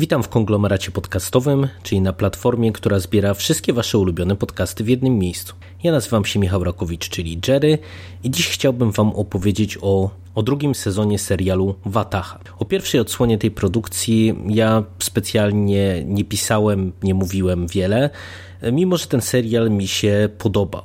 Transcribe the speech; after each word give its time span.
Witam 0.00 0.22
w 0.22 0.28
konglomeracie 0.28 0.90
podcastowym, 0.90 1.68
czyli 1.82 2.00
na 2.00 2.12
platformie, 2.12 2.72
która 2.72 2.98
zbiera 2.98 3.34
wszystkie 3.34 3.72
Wasze 3.72 3.98
ulubione 3.98 4.36
podcasty 4.36 4.84
w 4.84 4.88
jednym 4.88 5.18
miejscu. 5.18 5.54
Ja 5.82 5.92
nazywam 5.92 6.24
się 6.24 6.38
Michał 6.38 6.64
Rakowicz, 6.64 7.08
czyli 7.08 7.40
Jerry 7.48 7.78
i 8.24 8.30
dziś 8.30 8.48
chciałbym 8.48 8.92
Wam 8.92 9.12
opowiedzieć 9.12 9.78
o, 9.82 10.10
o 10.34 10.42
drugim 10.42 10.74
sezonie 10.74 11.18
serialu 11.18 11.74
Wataha. 11.86 12.38
O 12.58 12.64
pierwszej 12.64 13.00
odsłonie 13.00 13.38
tej 13.38 13.50
produkcji 13.50 14.34
ja 14.48 14.84
specjalnie 14.98 16.04
nie 16.04 16.24
pisałem, 16.24 16.92
nie 17.02 17.14
mówiłem 17.14 17.66
wiele, 17.66 18.10
mimo 18.72 18.96
że 18.96 19.06
ten 19.06 19.20
serial 19.20 19.70
mi 19.70 19.88
się 19.88 20.28
podobał. 20.38 20.82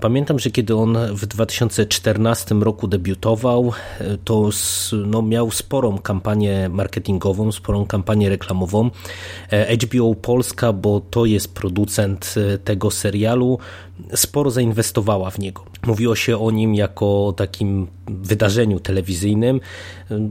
Pamiętam, 0.00 0.38
że 0.38 0.50
kiedy 0.50 0.76
on 0.76 0.98
w 1.12 1.26
2014 1.26 2.54
roku 2.54 2.88
debiutował, 2.88 3.72
to 4.24 4.50
no, 5.06 5.22
miał 5.22 5.50
sporą 5.50 5.98
kampanię 5.98 6.68
marketingową, 6.68 7.52
sporą 7.52 7.86
kampanię 7.86 8.28
reklamową. 8.28 8.90
HBO 9.82 10.14
Polska, 10.14 10.72
bo 10.72 11.00
to 11.00 11.24
jest 11.24 11.54
producent 11.54 12.34
tego 12.64 12.90
serialu, 12.90 13.58
sporo 14.14 14.50
zainwestowała 14.50 15.30
w 15.30 15.38
niego. 15.38 15.64
Mówiło 15.86 16.16
się 16.16 16.38
o 16.38 16.50
nim 16.50 16.74
jako 16.74 17.34
takim 17.36 17.86
wydarzeniu 18.06 18.80
telewizyjnym. 18.80 19.60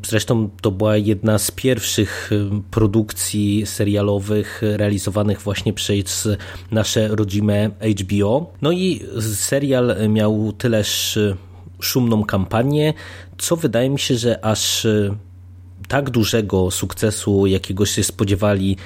Zresztą 0.06 0.50
to 0.62 0.72
była 0.72 0.98
jedna 0.98 1.38
z 1.38 1.52
pierwszych 1.52 2.30
produkcji 2.72 3.66
serialowych 3.66 4.62
realizowanych 4.62 5.42
właśnie 5.42 5.74
przez 5.74 6.28
nasze 6.72 7.08
rodzime 7.08 7.70
HBO. 8.02 8.54
No 8.62 8.72
i 8.72 9.02
serial 9.36 9.96
miał 10.10 10.54
tyleż 10.58 11.20
szumną 11.80 12.24
kampanię, 12.24 12.94
co 13.38 13.56
wydaje 13.56 13.90
mi 13.90 14.00
się, 14.00 14.16
że 14.16 14.46
aż 14.46 14.88
tak 15.88 16.10
dużego 16.10 16.72
sukcesu, 16.72 17.48
jakiego 17.48 17.86
się 17.86 18.04
spodziewali 18.04 18.78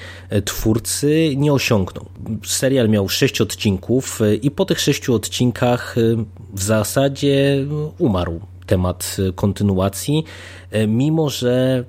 twórcy, 0.44 1.34
nie 1.36 1.52
osiągnął. 1.52 2.06
Serial 2.46 2.88
miał 2.88 3.08
sześć 3.08 3.40
odcinków 3.40 4.20
i 4.42 4.50
po 4.50 4.64
tych 4.64 4.80
sześciu 4.80 5.14
odcinkach 5.14 5.96
w 6.54 6.62
zasadzie 6.62 7.66
umarł 7.98 8.40
temat 8.66 9.16
kontynuacji, 9.34 10.24
mimo 10.88 11.30
że 11.30 11.84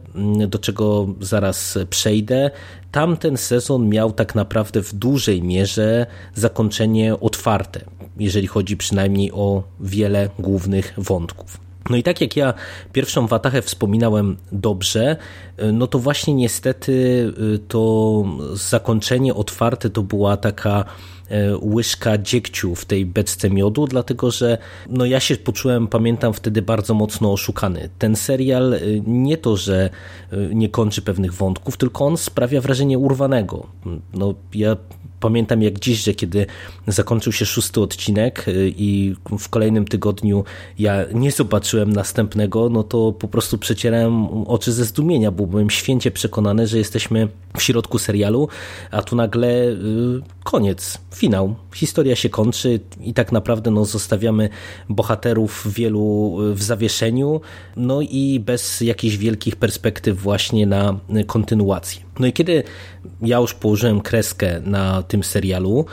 do 0.47 0.59
czego 0.59 1.07
zaraz 1.19 1.77
przejdę, 1.89 2.51
tamten 2.91 3.37
sezon 3.37 3.89
miał 3.89 4.11
tak 4.11 4.35
naprawdę 4.35 4.81
w 4.83 4.95
dużej 4.95 5.43
mierze 5.43 6.05
zakończenie 6.35 7.19
otwarte, 7.19 7.81
jeżeli 8.17 8.47
chodzi 8.47 8.77
przynajmniej 8.77 9.31
o 9.31 9.63
wiele 9.79 10.29
głównych 10.39 10.93
wątków. 10.97 11.70
No 11.89 11.97
i 11.97 12.03
tak 12.03 12.21
jak 12.21 12.35
ja 12.35 12.53
pierwszą 12.93 13.27
Watachę 13.27 13.61
wspominałem 13.61 14.37
dobrze, 14.51 15.17
no 15.73 15.87
to 15.87 15.99
właśnie 15.99 16.33
niestety 16.33 17.33
to 17.67 18.23
zakończenie 18.53 19.33
otwarte 19.33 19.89
to 19.89 20.03
była 20.03 20.37
taka 20.37 20.85
łyżka 21.61 22.17
dziegciu 22.17 22.75
w 22.75 22.85
tej 22.85 23.05
beczce 23.05 23.49
miodu, 23.49 23.87
dlatego 23.87 24.31
że 24.31 24.57
no 24.89 25.05
ja 25.05 25.19
się 25.19 25.35
poczułem, 25.35 25.87
pamiętam 25.87 26.33
wtedy 26.33 26.61
bardzo 26.61 26.93
mocno 26.93 27.31
oszukany. 27.31 27.89
Ten 27.99 28.15
serial 28.15 28.75
nie 29.07 29.37
to, 29.37 29.57
że 29.57 29.89
nie 30.53 30.69
kończy 30.69 31.01
pewnych 31.01 31.33
wątków, 31.33 31.77
tylko 31.77 32.05
on 32.05 32.17
sprawia 32.17 32.61
wrażenie 32.61 32.99
urwanego. 32.99 33.67
No 34.13 34.33
ja 34.53 34.77
pamiętam 35.21 35.61
jak 35.61 35.79
dziś, 35.79 36.03
że 36.03 36.13
kiedy 36.13 36.45
zakończył 36.87 37.33
się 37.33 37.45
szósty 37.45 37.81
odcinek 37.81 38.45
i 38.57 39.15
w 39.39 39.49
kolejnym 39.49 39.85
tygodniu 39.85 40.43
ja 40.79 41.05
nie 41.13 41.31
zobaczyłem 41.31 41.93
następnego, 41.93 42.69
no 42.69 42.83
to 42.83 43.11
po 43.11 43.27
prostu 43.27 43.57
przecierałem 43.57 44.27
oczy 44.47 44.71
ze 44.71 44.85
zdumienia, 44.85 45.31
bo 45.31 45.47
byłem 45.47 45.69
święcie 45.69 46.11
przekonany, 46.11 46.67
że 46.67 46.77
jesteśmy 46.77 47.27
w 47.57 47.63
środku 47.63 47.99
serialu, 47.99 48.47
a 48.91 49.01
tu 49.01 49.15
nagle 49.15 49.75
koniec, 50.43 50.97
finał. 51.15 51.55
Historia 51.73 52.15
się 52.15 52.29
kończy 52.29 52.79
i 53.01 53.13
tak 53.13 53.31
naprawdę 53.31 53.71
no, 53.71 53.85
zostawiamy 53.85 54.49
bohaterów 54.89 55.67
wielu 55.73 56.37
w 56.53 56.63
zawieszeniu, 56.63 57.41
no 57.77 58.01
i 58.01 58.39
bez 58.45 58.81
jakichś 58.81 59.15
wielkich 59.15 59.55
perspektyw 59.55 60.21
właśnie 60.21 60.65
na 60.65 60.99
kontynuację. 61.27 62.01
No 62.21 62.27
i 62.27 62.33
kiedy 62.33 62.63
ja 63.21 63.37
już 63.37 63.53
położyłem 63.53 64.01
kreskę 64.01 64.61
na 64.65 65.03
tym 65.03 65.23
serialu, 65.23 65.85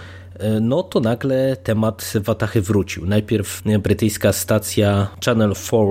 no 0.61 0.83
to 0.83 1.01
nagle 1.01 1.57
temat 1.57 2.13
Watachy 2.15 2.63
wrócił. 2.63 3.07
Najpierw 3.07 3.63
brytyjska 3.83 4.33
stacja 4.33 5.09
Channel 5.25 5.55
4 5.55 5.83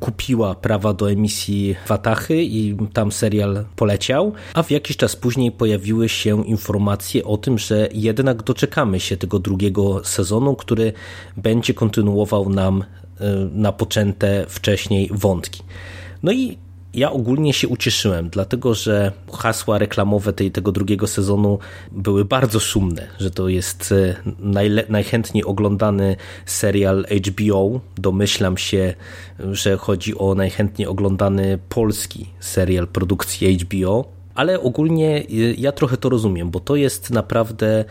kupiła 0.00 0.54
prawa 0.54 0.92
do 0.92 1.10
emisji 1.10 1.76
Watachy 1.88 2.42
i 2.42 2.76
tam 2.92 3.12
serial 3.12 3.64
poleciał, 3.76 4.32
a 4.54 4.62
w 4.62 4.70
jakiś 4.70 4.96
czas 4.96 5.16
później 5.16 5.52
pojawiły 5.52 6.08
się 6.08 6.46
informacje 6.46 7.24
o 7.24 7.36
tym, 7.36 7.58
że 7.58 7.88
jednak 7.92 8.42
doczekamy 8.42 9.00
się 9.00 9.16
tego 9.16 9.38
drugiego 9.38 10.04
sezonu, 10.04 10.56
który 10.56 10.92
będzie 11.36 11.74
kontynuował 11.74 12.48
nam 12.48 12.84
napoczęte 13.52 14.46
wcześniej 14.48 15.10
wątki. 15.12 15.62
No 16.22 16.32
i 16.32 16.58
ja 16.94 17.12
ogólnie 17.12 17.52
się 17.52 17.68
ucieszyłem, 17.68 18.28
dlatego 18.28 18.74
że 18.74 19.12
hasła 19.32 19.78
reklamowe 19.78 20.32
tej, 20.32 20.50
tego 20.50 20.72
drugiego 20.72 21.06
sezonu 21.06 21.58
były 21.92 22.24
bardzo 22.24 22.60
szumne, 22.60 23.08
że 23.18 23.30
to 23.30 23.48
jest 23.48 23.94
najle, 24.38 24.84
najchętniej 24.88 25.44
oglądany 25.44 26.16
serial 26.46 27.06
HBO. 27.26 27.80
Domyślam 27.96 28.56
się, 28.56 28.94
że 29.52 29.76
chodzi 29.76 30.18
o 30.18 30.34
najchętniej 30.34 30.88
oglądany 30.88 31.58
polski 31.68 32.26
serial 32.40 32.88
produkcji 32.88 33.58
HBO, 33.58 34.04
ale 34.34 34.60
ogólnie 34.60 35.22
ja 35.58 35.72
trochę 35.72 35.96
to 35.96 36.08
rozumiem, 36.08 36.50
bo 36.50 36.60
to 36.60 36.76
jest 36.76 37.10
naprawdę 37.10 37.84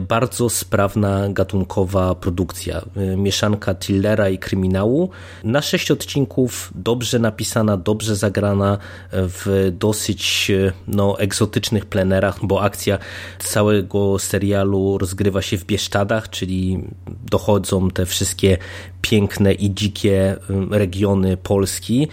bardzo 0.00 0.48
sprawna 0.48 1.28
gatunkowa 1.28 2.14
produkcja. 2.14 2.82
Mieszanka 3.16 3.74
thrillera 3.74 4.28
i 4.28 4.38
kryminału. 4.38 5.10
Na 5.44 5.62
sześć 5.62 5.90
odcinków 5.90 6.72
dobrze 6.74 7.18
napisana, 7.18 7.76
dobrze 7.76 8.16
zagrana 8.16 8.78
w 9.12 9.72
dosyć 9.72 10.52
no, 10.88 11.18
egzotycznych 11.18 11.86
plenerach, 11.86 12.38
bo 12.42 12.62
akcja 12.62 12.98
całego 13.38 14.18
serialu 14.18 14.98
rozgrywa 14.98 15.42
się 15.42 15.58
w 15.58 15.64
Bieszczadach, 15.64 16.30
czyli 16.30 16.84
dochodzą 17.30 17.90
te 17.90 18.06
wszystkie 18.06 18.58
piękne 19.02 19.52
i 19.52 19.74
dzikie 19.74 20.36
regiony 20.70 21.36
Polski. 21.36 22.08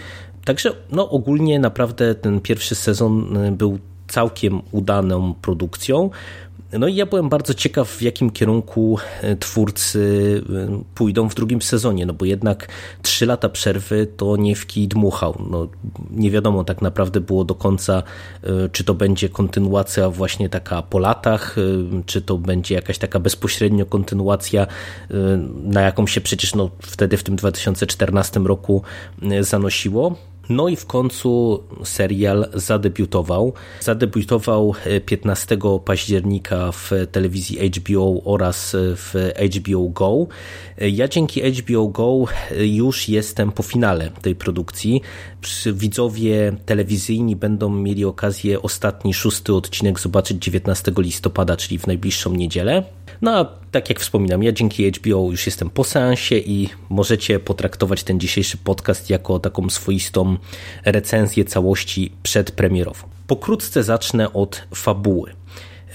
Także 0.46 0.72
no, 0.92 1.10
ogólnie 1.10 1.60
naprawdę 1.60 2.16
ten 2.16 2.42
pierwszy 2.42 2.76
sezon 2.76 3.38
był 3.52 3.80
całkiem 4.08 4.62
udaną 4.72 5.34
produkcją. 5.34 6.10
No 6.80 6.88
i 6.88 6.96
ja 6.96 7.06
byłem 7.06 7.30
bardzo 7.30 7.54
ciekaw, 7.54 7.90
w 7.90 8.02
jakim 8.02 8.32
kierunku 8.32 8.98
twórcy 9.40 10.42
pójdą 10.96 11.30
w 11.30 11.36
drugim 11.36 11.62
sezonie, 11.62 12.06
no 12.06 12.14
bo 12.14 12.26
jednak 12.26 12.68
trzy 13.02 13.26
lata 13.26 13.50
przerwy 13.50 14.08
to 14.18 14.38
nie 14.38 14.56
w 14.56 14.66
kij 14.66 14.88
dmuchał. 14.88 15.42
No, 15.50 15.68
nie 16.12 16.32
wiadomo 16.32 16.64
tak 16.64 16.82
naprawdę 16.82 17.20
było 17.20 17.44
do 17.44 17.56
końca, 17.56 18.04
czy 18.72 18.84
to 18.84 18.94
będzie 18.94 19.30
kontynuacja 19.30 20.10
właśnie 20.10 20.50
taka 20.50 20.82
po 20.82 21.00
latach, 21.00 21.56
czy 22.06 22.22
to 22.22 22.38
będzie 22.38 22.76
jakaś 22.76 22.98
taka 22.98 23.20
bezpośrednio 23.20 23.86
kontynuacja, 23.86 24.68
na 25.64 25.82
jaką 25.82 26.08
się 26.08 26.22
przecież 26.22 26.56
no, 26.56 26.70
wtedy 26.80 27.18
w 27.18 27.24
tym 27.24 27.36
2014 27.36 28.40
roku 28.40 28.82
zanosiło. 29.42 30.16
No 30.50 30.68
i 30.68 30.76
w 30.76 30.86
końcu 30.86 31.64
serial 31.84 32.48
zadebiutował. 32.54 33.54
Zadebiutował 33.80 34.74
15 35.06 35.58
października 35.86 36.72
w 36.72 36.92
telewizji 37.12 37.70
HBO 37.70 38.22
oraz 38.24 38.76
w 38.80 39.32
HBO 39.56 39.90
Go. 39.90 40.28
Ja 40.78 41.08
dzięki 41.08 41.42
HBO 41.42 41.88
Go 41.88 42.26
już 42.60 43.10
jestem 43.10 43.52
po 43.52 43.64
finale 43.64 44.12
tej 44.22 44.36
produkcji. 44.36 45.02
Widzowie 45.74 46.56
telewizyjni 46.66 47.36
będą 47.36 47.70
mieli 47.70 48.06
okazję 48.06 48.62
ostatni, 48.62 49.14
szósty 49.14 49.54
odcinek 49.54 50.00
zobaczyć 50.00 50.44
19 50.44 50.92
listopada, 50.98 51.58
czyli 51.58 51.80
w 51.80 51.88
najbliższą 51.88 52.34
niedzielę. 52.34 52.84
No 53.22 53.38
a 53.38 53.46
tak 53.72 53.90
jak 53.90 54.00
wspominam, 54.00 54.44
ja 54.44 54.52
dzięki 54.52 54.92
HBO 54.92 55.32
już 55.32 55.46
jestem 55.46 55.70
po 55.70 55.84
seansie 55.84 56.38
i 56.38 56.70
możecie 56.90 57.40
potraktować 57.40 58.04
ten 58.04 58.20
dzisiejszy 58.20 58.58
podcast 58.58 59.10
jako 59.10 59.40
taką 59.40 59.70
swoistą 59.70 60.38
recenzję 60.86 61.46
całości 61.46 62.12
przedpremierową. 62.24 63.08
Pokrótce 63.28 63.84
zacznę 63.84 64.34
od 64.34 64.62
fabuły. 64.76 65.32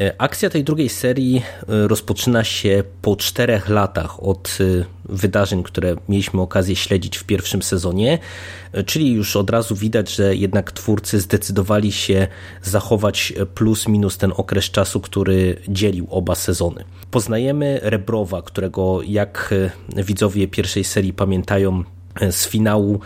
E, 0.00 0.14
akcja 0.18 0.50
tej 0.50 0.64
drugiej 0.64 0.88
serii 0.88 1.42
e, 1.68 1.88
rozpoczyna 1.88 2.44
się 2.44 2.82
po 3.02 3.16
czterech 3.16 3.68
latach 3.68 4.22
od 4.22 4.58
e, 4.60 4.84
wydarzeń, 5.04 5.62
które 5.62 5.96
mieliśmy 6.08 6.40
okazję 6.40 6.76
śledzić 6.76 7.18
w 7.18 7.24
pierwszym 7.24 7.62
sezonie, 7.62 8.18
czyli 8.86 9.12
już 9.12 9.36
od 9.36 9.50
razu 9.50 9.76
widać, 9.76 10.14
że 10.14 10.36
jednak 10.36 10.72
twórcy 10.72 11.20
zdecydowali 11.20 11.92
się 11.92 12.26
zachować 12.62 13.32
plus 13.54 13.88
minus 13.88 14.18
ten 14.18 14.32
okres 14.36 14.64
czasu, 14.64 15.00
który 15.00 15.56
dzielił 15.68 16.06
oba 16.10 16.34
sezony. 16.34 16.84
Poznajemy 17.10 17.80
Rebrowa, 17.82 18.42
którego 18.42 19.02
jak 19.02 19.54
widzowie 19.96 20.48
pierwszej 20.48 20.84
serii 20.84 21.12
pamiętają, 21.12 21.84
z 22.30 22.48
finału 22.48 23.00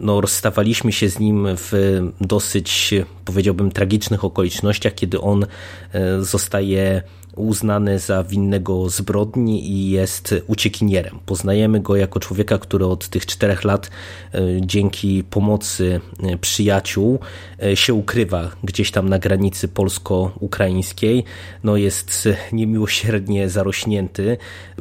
no, 0.00 0.20
rozstawaliśmy 0.20 0.92
się 0.92 1.08
z 1.08 1.18
nim 1.18 1.46
w 1.56 1.72
dosyć, 2.20 2.94
powiedziałbym, 3.24 3.70
tragicznych 3.70 4.24
okolicznościach, 4.24 4.94
kiedy 4.94 5.20
on 5.20 5.46
e, 5.92 6.22
zostaje 6.22 7.02
uznany 7.36 7.98
za 7.98 8.24
winnego 8.24 8.88
zbrodni 8.88 9.70
i 9.70 9.90
jest 9.90 10.34
uciekinierem. 10.46 11.18
Poznajemy 11.26 11.80
go 11.80 11.96
jako 11.96 12.20
człowieka, 12.20 12.58
który 12.58 12.86
od 12.86 13.08
tych 13.08 13.26
czterech 13.26 13.64
lat 13.64 13.90
e, 14.34 14.40
dzięki 14.60 15.24
pomocy 15.24 16.00
e, 16.22 16.38
przyjaciół 16.38 17.18
e, 17.62 17.76
się 17.76 17.94
ukrywa 17.94 18.50
gdzieś 18.64 18.90
tam 18.90 19.08
na 19.08 19.18
granicy 19.18 19.68
polsko-ukraińskiej. 19.68 21.24
No 21.64 21.76
jest 21.76 22.28
niemiłosiernie 22.52 23.48
zarośnięty. 23.48 24.36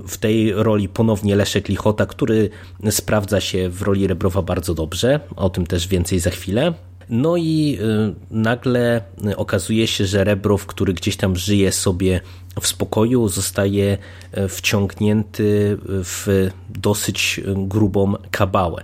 W 0.07 0.17
tej 0.17 0.53
roli 0.53 0.89
ponownie 0.89 1.35
Leszek 1.35 1.69
Lichota, 1.69 2.05
który 2.05 2.49
sprawdza 2.89 3.41
się 3.41 3.69
w 3.69 3.81
roli 3.81 4.07
Rebrowa 4.07 4.41
bardzo 4.41 4.73
dobrze. 4.73 5.19
O 5.35 5.49
tym 5.49 5.67
też 5.67 5.87
więcej 5.87 6.19
za 6.19 6.29
chwilę. 6.29 6.88
No 7.09 7.37
i 7.37 7.77
y, 7.81 8.15
nagle 8.31 9.01
okazuje 9.35 9.87
się, 9.87 10.05
że 10.05 10.23
Rebrow, 10.23 10.65
który 10.65 10.93
gdzieś 10.93 11.17
tam 11.17 11.35
żyje 11.35 11.71
sobie 11.71 12.21
w 12.61 12.67
spokoju, 12.67 13.27
zostaje 13.27 13.97
y, 14.37 14.47
wciągnięty 14.47 15.77
w 15.85 16.49
dosyć 16.69 17.41
grubą 17.55 18.13
kabałę. 18.31 18.83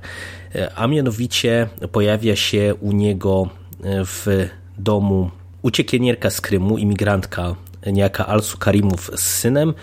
Y, 0.55 0.73
a 0.75 0.87
mianowicie 0.87 1.67
pojawia 1.91 2.35
się 2.35 2.75
u 2.79 2.91
niego 2.91 3.49
w 3.83 4.47
domu 4.77 5.31
uciekinierka 5.61 6.29
z 6.29 6.41
Krymu, 6.41 6.77
imigrantka 6.77 7.55
niejaka 7.91 8.27
Alsu 8.27 8.57
Karimów 8.57 9.11
z 9.15 9.19
synem, 9.19 9.73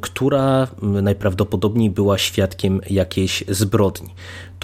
która 0.00 0.68
najprawdopodobniej 0.80 1.90
była 1.90 2.18
świadkiem 2.18 2.80
jakiejś 2.90 3.44
zbrodni. 3.48 4.08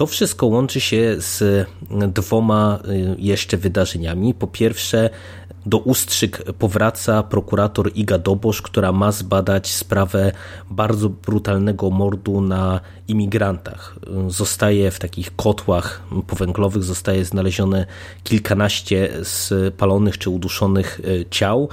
To 0.01 0.07
wszystko 0.07 0.45
łączy 0.45 0.79
się 0.79 1.15
z 1.17 1.67
dwoma 1.91 2.79
y, 2.89 3.15
jeszcze 3.17 3.57
wydarzeniami. 3.57 4.33
Po 4.33 4.47
pierwsze, 4.47 5.09
do 5.65 5.77
Ustrzyk 5.77 6.43
powraca 6.59 7.23
prokurator 7.23 7.91
Iga 7.95 8.17
Dobosz, 8.17 8.61
która 8.61 8.91
ma 8.91 9.11
zbadać 9.11 9.71
sprawę 9.71 10.31
bardzo 10.69 11.09
brutalnego 11.09 11.89
mordu 11.89 12.41
na 12.41 12.81
imigrantach. 13.11 13.95
Zostaje 14.27 14.91
w 14.91 14.99
takich 14.99 15.35
kotłach 15.35 16.01
powęglowych, 16.27 16.83
zostaje 16.83 17.25
znalezione 17.25 17.85
kilkanaście 18.23 19.09
spalonych 19.23 20.17
czy 20.17 20.29
uduszonych 20.29 20.99
y, 20.99 21.25
ciał. 21.29 21.69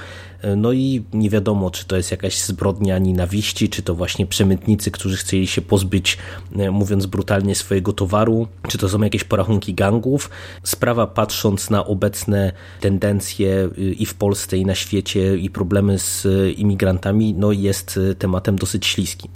No 0.57 0.73
i 0.73 1.05
nie 1.13 1.31
wiadomo, 1.31 1.71
czy 1.71 1.85
to 1.85 1.97
jest 1.97 2.11
jakaś 2.11 2.39
zbrodnia 2.39 2.99
nienawiści, 2.99 3.69
czy 3.69 3.83
to 3.83 3.95
właśnie 3.95 4.27
przemytnicy, 4.27 4.91
którzy 4.91 5.17
chcieli 5.17 5.47
się 5.47 5.63
pozbyć, 5.63 6.19
y, 6.61 6.71
mówiąc 6.71 7.07
brutalnie, 7.07 7.55
swojego 7.55 7.93
towaru 7.93 8.49
czy 8.69 8.79
to 8.79 8.89
są 8.89 9.03
jakieś 9.03 9.25
porachunki 9.25 9.75
gangów. 9.75 10.31
Sprawa 10.63 11.07
patrząc 11.07 11.71
na 11.71 11.87
obecne 11.87 12.53
tendencje 12.81 13.69
i 13.99 14.07
w 14.07 14.15
Polsce 14.15 14.57
i 14.57 14.67
na 14.67 14.75
świecie 14.75 15.37
i 15.37 15.51
problemy 15.51 15.99
z 15.99 16.27
imigrantami, 16.59 17.35
no 17.35 17.53
jest 17.53 18.01
tematem 18.19 18.59
dosyć 18.59 18.87
śliskim. 18.87 19.31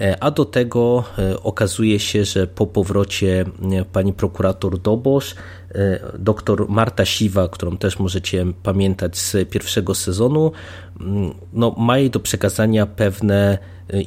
E, 0.00 0.22
a 0.22 0.30
do 0.30 0.44
tego 0.44 1.04
e, 1.18 1.42
okazuje 1.42 1.98
się, 1.98 2.24
że 2.24 2.46
po 2.46 2.66
powrocie 2.66 3.44
e, 3.72 3.84
pani 3.84 4.12
prokurator 4.12 4.78
Dobosz, 4.78 5.34
doktor 6.18 6.68
Marta 6.68 7.04
Siwa, 7.04 7.48
którą 7.48 7.76
też 7.76 7.98
możecie 7.98 8.46
pamiętać 8.62 9.18
z 9.18 9.48
pierwszego 9.50 9.94
sezonu, 9.94 10.52
no, 11.52 11.74
ma 11.78 11.98
jej 11.98 12.10
do 12.10 12.20
przekazania 12.20 12.86
pewne 12.86 13.58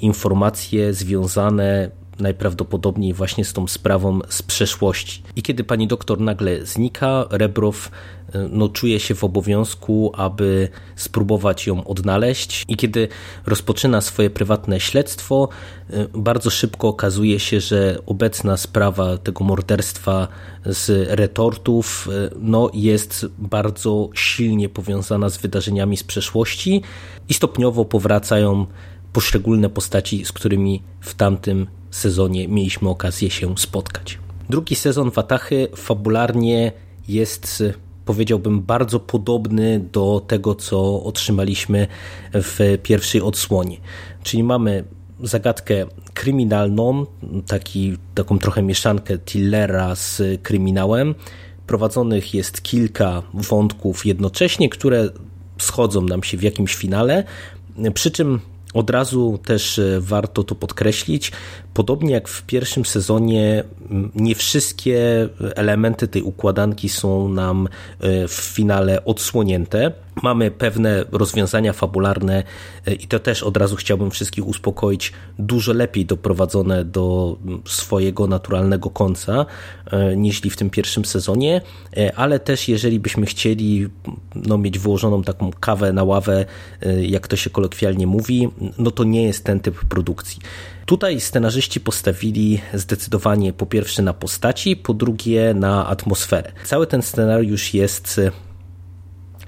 informacje 0.02 0.94
związane 0.94 1.92
najprawdopodobniej 2.20 3.14
właśnie 3.14 3.46
z 3.46 3.54
tą 3.54 3.68
sprawą 3.68 4.20
z 4.30 4.42
przeszłości. 4.42 5.24
I 5.36 5.42
kiedy 5.42 5.64
pani 5.64 5.88
doktor 5.88 6.20
nagle 6.20 6.66
znika, 6.66 7.26
Rebrow 7.30 7.92
e, 8.34 8.48
no, 8.52 8.70
czuje 8.70 9.00
się 9.00 9.16
w 9.16 9.24
obowiązku, 9.24 10.12
aby 10.16 10.70
spróbować 10.96 11.68
ją 11.68 11.84
odnaleźć. 11.84 12.64
I 12.68 12.76
kiedy 12.76 13.08
rozpoczyna 13.46 14.02
swoje 14.02 14.30
prywatne 14.30 14.80
śledztwo, 14.80 15.50
e, 15.90 16.08
bardzo 16.14 16.50
szybko 16.50 16.88
okazuje 16.88 17.40
się, 17.40 17.60
że 17.60 17.98
obecna 18.06 18.58
sprawa 18.58 19.18
tego 19.18 19.44
morderstwa 19.44 20.28
z 20.66 21.10
retortów 21.10 22.08
e, 22.12 22.30
no, 22.40 22.70
jest 22.74 23.26
bardzo 23.38 24.10
silnie 24.14 24.70
powiązana 24.70 25.30
z 25.30 25.38
wydarzeniami 25.38 25.98
z 25.98 26.04
przeszłości 26.04 26.82
i 27.30 27.34
stopniowo 27.34 27.86
powracają 27.86 28.66
poszczególne 29.14 29.70
postaci, 29.70 30.26
z 30.26 30.32
którymi 30.32 30.84
w 31.02 31.14
tamtym 31.14 31.68
sezonie 31.92 32.48
mieliśmy 32.48 32.90
okazję 32.90 33.30
się 33.30 33.58
spotkać. 33.58 34.20
Drugi 34.50 34.76
sezon 34.76 35.12
Watachy 35.12 35.68
fabularnie 35.76 36.72
jest 37.08 37.64
powiedziałbym 38.06 38.62
bardzo 38.62 39.00
podobny 39.00 39.80
do 39.92 40.22
tego, 40.28 40.56
co 40.56 41.04
otrzymaliśmy 41.04 41.88
w 42.34 42.78
pierwszej 42.84 43.22
odsłonie. 43.22 43.78
Czyli 44.24 44.44
mamy 44.44 44.84
zagadkę 45.24 45.86
kryminalną, 46.14 47.06
taki, 47.48 47.98
taką 48.16 48.40
trochę 48.40 48.62
mieszankę 48.62 49.18
tillera 49.18 49.96
z 49.96 50.22
kryminałem. 50.44 51.16
Prowadzonych 51.68 52.34
jest 52.34 52.62
kilka 52.62 53.24
wątków 53.34 54.06
jednocześnie, 54.06 54.70
które 54.70 55.10
schodzą 55.58 56.02
nam 56.02 56.24
się 56.24 56.38
w 56.38 56.44
jakimś 56.44 56.76
finale, 56.76 57.24
przy 57.94 58.12
czym 58.12 58.40
od 58.74 58.90
razu 58.90 59.40
też 59.46 59.82
warto 60.00 60.44
to 60.44 60.56
podkreślić, 60.56 61.32
podobnie 61.74 62.12
jak 62.12 62.28
w 62.28 62.44
pierwszym 62.44 62.86
sezonie, 62.86 63.64
nie 64.16 64.36
wszystkie 64.36 65.30
elementy 65.56 66.08
tej 66.08 66.22
układanki 66.22 66.90
są 66.90 67.30
nam 67.30 67.68
e, 68.00 68.28
w 68.28 68.34
finale 68.34 69.06
odsłonięte. 69.06 69.92
Mamy 70.24 70.52
pewne 70.52 71.06
rozwiązania 71.12 71.74
fabularne 71.74 72.44
e, 72.86 72.94
i 72.94 73.08
to 73.08 73.20
też 73.20 73.44
od 73.44 73.58
razu 73.58 73.76
chciałbym 73.76 74.12
wszystkich 74.12 74.48
uspokoić, 74.48 75.14
dużo 75.40 75.74
lepiej 75.74 76.06
doprowadzone 76.06 76.86
do 76.86 77.38
swojego 77.66 78.28
naturalnego 78.28 78.90
końca 78.90 79.46
niż 80.16 80.42
w 80.42 80.56
tym 80.56 80.70
pierwszym 80.70 81.06
sezonie, 81.06 81.62
ale 82.16 82.40
też 82.40 82.68
jeżeli 82.68 83.00
byśmy 83.00 83.26
chcieli 83.26 83.88
no, 84.36 84.58
mieć 84.58 84.80
wyłożoną 84.80 85.24
taką 85.24 85.52
kawę 85.60 85.94
na 85.94 86.04
ławę, 86.04 86.46
jak 87.02 87.28
to 87.28 87.36
się 87.36 87.50
kolokwialnie 87.50 88.08
mówi, 88.08 88.50
no 88.78 88.92
to 88.92 89.04
nie 89.04 89.24
jest 89.24 89.44
ten 89.44 89.60
typ 89.60 89.86
produkcji. 89.86 90.40
Tutaj 90.90 91.20
scenarzyści 91.20 91.59
postawili 91.80 92.62
zdecydowanie 92.74 93.54
po 93.54 93.66
pierwsze 93.66 94.02
na 94.02 94.14
postaci, 94.14 94.76
po 94.76 94.94
drugie 94.94 95.54
na 95.54 95.88
atmosferę. 95.88 96.52
Cały 96.66 96.88
ten 96.88 97.02
scenariusz 97.02 97.74
jest 97.74 98.22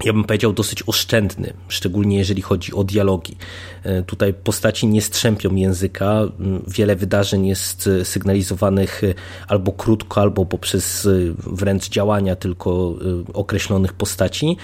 ja 0.04 0.12
bym 0.12 0.24
powiedział, 0.24 0.52
dosyć 0.52 0.82
oszczędny, 0.86 1.52
szczególnie 1.68 2.18
jeżeli 2.18 2.42
chodzi 2.42 2.74
o 2.74 2.84
dialogi. 2.84 3.36
E, 3.82 4.02
tutaj 4.02 4.34
postaci 4.34 4.86
nie 4.86 5.02
strzępią 5.02 5.54
języka, 5.54 6.22
wiele 6.68 6.96
wydarzeń 6.96 7.46
jest 7.46 7.88
sygnalizowanych 8.04 9.02
albo 9.48 9.72
krótko, 9.72 10.20
albo 10.20 10.46
poprzez 10.46 11.08
wręcz 11.46 11.88
działania 11.88 12.36
tylko 12.36 12.94
określonych 13.32 13.92
postaci. 13.92 14.56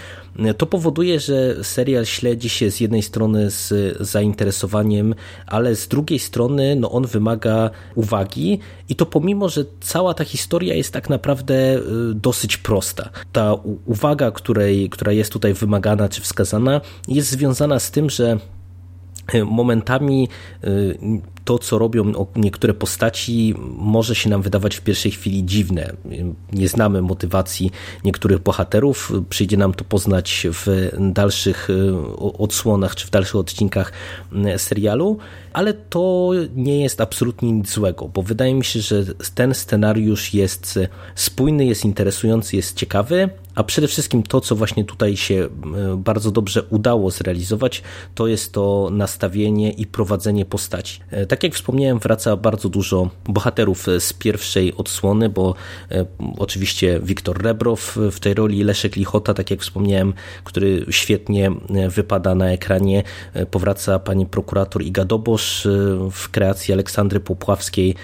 To 0.59 0.66
powoduje, 0.66 1.21
że 1.21 1.64
serial 1.64 2.07
śledzi 2.07 2.49
się 2.49 2.71
z 2.71 2.80
jednej 2.80 3.02
strony 3.02 3.50
z 3.50 3.97
zainteresowaniem, 4.00 5.14
ale 5.47 5.76
z 5.76 5.88
drugiej 5.88 6.18
strony 6.18 6.76
no 6.76 6.90
on 6.90 7.07
wymaga 7.07 7.71
uwagi 7.95 8.59
i 8.88 8.95
to 8.95 9.07
pomimo, 9.07 9.49
że 9.49 9.64
cała 9.80 10.14
ta 10.14 10.25
historia 10.25 10.75
jest 10.75 10.92
tak 10.92 11.11
naprawdę 11.11 11.80
dosyć 12.14 12.57
prosta. 12.57 13.11
Ta 13.33 13.54
uwaga, 13.87 14.30
której, 14.30 14.90
która 14.90 15.12
jest 15.12 15.33
tutaj 15.33 15.54
wymagana 15.54 16.09
czy 16.09 16.21
wskazana, 16.21 16.80
jest 17.09 17.30
związana 17.30 17.78
z 17.78 17.90
tym, 17.90 18.11
że 18.11 18.38
momentami 19.45 20.28
to, 21.49 21.59
co 21.59 21.78
robią 21.78 22.26
niektóre 22.37 22.75
postaci, 22.75 23.55
może 23.76 24.14
się 24.14 24.31
nam 24.31 24.43
wydawać 24.43 24.76
w 24.76 24.81
pierwszej 24.81 25.12
chwili 25.12 25.45
dziwne. 25.45 25.93
Nie 26.52 26.69
znamy 26.69 27.02
motywacji 27.02 27.71
niektórych 28.05 28.38
bohaterów, 28.38 29.12
przyjdzie 29.31 29.57
nam 29.57 29.75
to 29.75 29.85
poznać 29.85 30.47
w 30.52 30.90
dalszych 30.99 31.69
odsłonach 32.38 32.95
czy 32.95 33.07
w 33.07 33.11
dalszych 33.11 33.37
odcinkach 33.37 33.93
serialu, 34.57 35.19
ale 35.52 35.75
to 35.75 36.31
nie 36.57 36.83
jest 36.83 37.00
absolutnie 37.00 37.52
nic 37.52 37.71
złego, 37.71 38.09
bo 38.09 38.23
wydaje 38.23 38.55
mi 38.55 38.64
się, 38.64 38.81
że 38.81 39.05
ten 39.35 39.55
scenariusz 39.55 40.35
jest 40.35 40.78
spójny, 41.14 41.64
jest 41.64 41.85
interesujący, 41.85 42.57
jest 42.57 42.76
ciekawy, 42.76 43.31
a 43.59 43.64
przede 43.64 43.88
wszystkim 43.88 44.23
to, 44.23 44.40
co 44.40 44.57
właśnie 44.57 44.85
tutaj 44.85 45.17
się 45.17 45.35
e, 45.35 45.97
bardzo 45.97 46.31
dobrze 46.31 46.62
udało 46.62 47.11
zrealizować, 47.11 47.83
to 48.14 48.26
jest 48.26 48.52
to 48.52 48.88
nastawienie 48.93 49.71
i 49.71 49.87
prowadzenie 49.87 50.45
postaci. 50.45 51.00
E, 51.11 51.26
tak 51.38 51.45
jak 51.45 51.54
wspomniałem, 51.54 51.99
wraca 51.99 52.37
bardzo 52.37 52.68
dużo 52.68 53.11
bohaterów 53.25 53.87
z 53.99 54.12
pierwszej 54.12 54.75
odsłony, 54.75 55.28
bo 55.28 55.54
e, 55.90 56.07
oczywiście 56.38 57.00
Wiktor 57.02 57.42
Rebrow 57.42 57.99
w 58.12 58.21
tej 58.21 58.35
roli, 58.35 58.64
Leszek 58.64 58.97
Lichota, 58.97 59.35
tak 59.35 59.50
jak 59.50 59.61
wspomniałem, 59.61 60.14
który 60.45 60.87
świetnie 60.90 61.50
wypada 61.88 62.35
na 62.35 62.50
ekranie. 62.50 63.02
Powraca 63.50 63.99
pani 63.99 64.26
prokurator 64.26 64.83
Iga 64.83 65.04
Dobosz 65.04 65.68
w 66.11 66.28
kreacji 66.30 66.75
Aleksandry 66.75 67.21
Popławskiej. 67.21 67.95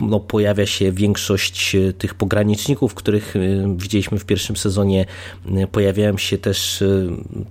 No, 0.00 0.20
pojawia 0.20 0.66
się 0.66 0.92
większość 0.92 1.76
tych 1.98 2.14
pograniczników, 2.14 2.94
których 2.94 3.34
widzieliśmy 3.76 4.18
w 4.18 4.24
pierwszym 4.24 4.56
sezonie 4.56 5.06
pojawiają 5.72 6.18
się 6.18 6.38
też 6.38 6.84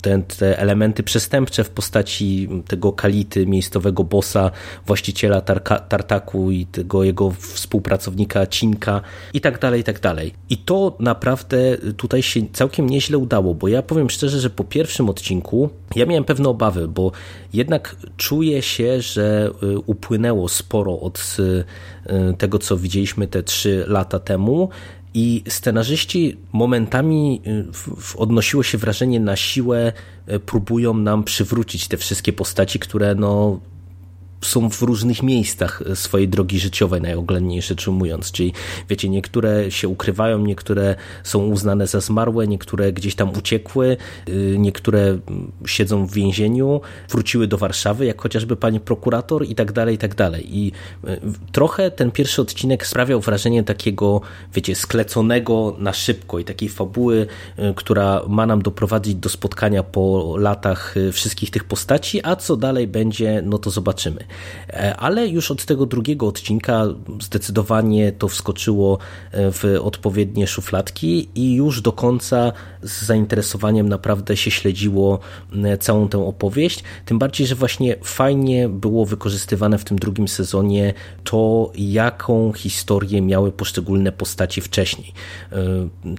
te, 0.02 0.22
te 0.22 0.60
elementy 0.60 1.04
przestępcze 1.04 1.64
w 1.64 1.70
postaci 1.70 2.50
tego 2.68 2.94
Kality, 2.94 3.46
miejscowego 3.46 4.04
bossa, 4.04 4.52
właściciela 4.94 5.42
tarka, 5.42 5.80
Tartaku 5.80 6.52
i 6.52 6.66
tego 6.66 7.04
jego 7.04 7.32
współpracownika 7.32 8.48
Cinka 8.48 9.02
i 9.34 9.42
tak 9.42 9.60
dalej, 9.60 9.82
i 9.82 9.84
tak 9.84 10.00
dalej. 10.00 10.34
I 10.50 10.58
to 10.58 10.98
naprawdę 11.00 11.78
tutaj 11.98 12.24
się 12.24 12.42
całkiem 12.54 12.90
nieźle 12.90 13.18
udało, 13.18 13.56
bo 13.56 13.68
ja 13.68 13.82
powiem 13.82 14.10
szczerze, 14.10 14.40
że 14.40 14.50
po 14.50 14.64
pierwszym 14.64 15.10
odcinku 15.10 15.70
ja 15.96 16.06
miałem 16.06 16.24
pewne 16.24 16.50
obawy, 16.50 16.88
bo 16.88 17.12
jednak 17.54 17.96
czuję 18.18 18.62
się, 18.62 19.02
że 19.02 19.52
y, 19.64 19.80
upłynęło 19.80 20.50
sporo 20.50 21.00
od 21.00 21.38
tego, 22.38 22.60
co 22.60 22.78
widzieliśmy 22.78 23.28
te 23.28 23.44
trzy 23.44 23.86
lata 23.88 24.20
temu 24.20 24.70
i 25.14 25.44
scenarzyści 25.48 26.38
momentami 26.52 27.42
y, 27.48 28.18
odnosiło 28.18 28.64
się 28.64 28.78
wrażenie 28.78 29.20
na 29.20 29.36
siłę 29.36 29.94
y, 30.32 30.40
próbują 30.40 30.94
nam 30.94 31.24
przywrócić 31.24 31.88
te 31.88 31.98
wszystkie 31.98 32.34
postaci, 32.34 32.80
które 32.80 33.16
no 33.16 33.60
są 34.44 34.70
w 34.70 34.82
różnych 34.82 35.24
miejscach 35.24 35.84
swojej 35.96 36.28
drogi 36.28 36.60
życiowej, 36.60 37.02
najoględniej 37.02 37.62
rzecz 37.62 37.88
ujmując. 37.88 38.32
Czyli 38.32 38.54
wiecie, 38.90 39.10
niektóre 39.10 39.72
się 39.72 39.88
ukrywają, 39.88 40.40
niektóre 40.40 40.96
są 41.24 41.46
uznane 41.46 41.88
za 41.88 42.00
zmarłe, 42.00 42.48
niektóre 42.48 42.94
gdzieś 42.94 43.16
tam 43.16 43.30
uciekły, 43.38 43.98
y, 44.30 44.56
niektóre 44.60 45.18
siedzą 45.66 46.06
w 46.06 46.14
więzieniu, 46.14 46.82
wróciły 47.10 47.48
do 47.48 47.58
Warszawy, 47.58 48.06
jak 48.06 48.22
chociażby 48.22 48.56
pani 48.56 48.80
prokurator 48.80 49.46
i 49.46 49.56
tak 49.56 49.72
dalej, 49.72 49.96
i 49.96 49.98
tak 49.98 50.16
dalej. 50.16 50.58
I 50.58 50.72
y, 51.08 51.22
trochę 51.52 51.92
ten 51.92 52.12
pierwszy 52.12 52.42
odcinek 52.42 52.88
sprawiał 52.88 53.22
wrażenie 53.22 53.64
takiego, 53.64 54.22
wiecie, 54.54 54.76
skleconego 54.76 55.76
na 55.80 55.94
szybko 55.94 56.40
i 56.40 56.44
takiej 56.46 56.70
fabuły, 56.70 57.28
y, 57.60 57.74
która 57.76 58.22
ma 58.28 58.46
nam 58.46 58.62
doprowadzić 58.62 59.16
do 59.16 59.30
spotkania 59.30 59.84
po 59.84 60.36
latach 60.38 60.96
wszystkich 61.12 61.52
tych 61.52 61.64
postaci, 61.64 62.20
a 62.24 62.36
co 62.36 62.58
dalej 62.58 62.88
będzie, 62.88 63.42
no 63.46 63.58
to 63.58 63.70
zobaczymy. 63.70 64.24
E, 64.70 64.96
ale 64.98 65.28
już 65.28 65.52
od 65.52 65.66
tego 65.66 65.86
drugiego 65.86 66.28
odcinka 66.28 66.86
zdecydowanie 67.22 68.12
to 68.12 68.28
wskoczyło 68.28 68.98
e, 69.32 69.52
w 69.52 69.64
odpowiednie 69.82 70.48
szufladki 70.48 71.30
i 71.36 71.54
już 71.54 71.82
do 71.82 71.92
końca 71.92 72.52
z 72.82 73.06
zainteresowaniem 73.06 73.90
naprawdę 73.90 74.38
się 74.38 74.52
śledziło 74.52 75.20
całą 75.80 76.10
tę 76.10 76.26
opowieść. 76.26 76.84
Tym 77.06 77.20
bardziej, 77.20 77.48
że 77.48 77.56
właśnie 77.56 77.96
fajnie 78.04 78.70
było 78.70 79.06
wykorzystywane 79.06 79.78
w 79.78 79.84
tym 79.84 80.00
drugim 80.00 80.28
sezonie 80.28 80.94
to, 81.24 81.72
jaką 81.76 82.54
historię 82.54 83.22
miały 83.22 83.52
poszczególne 83.52 84.12
postaci 84.12 84.62
wcześniej. 84.62 85.14
E, 85.52 85.58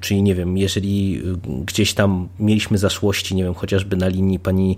czyli 0.01 0.23
nie 0.23 0.35
wiem, 0.35 0.59
jeżeli 0.59 1.23
gdzieś 1.65 1.95
tam 1.95 2.29
mieliśmy 2.39 2.79
zaszłości, 2.79 3.35
nie 3.35 3.45
wiem, 3.45 3.55
chociażby 3.55 3.97
na 3.97 4.09
linii 4.09 4.39
pani 4.39 4.77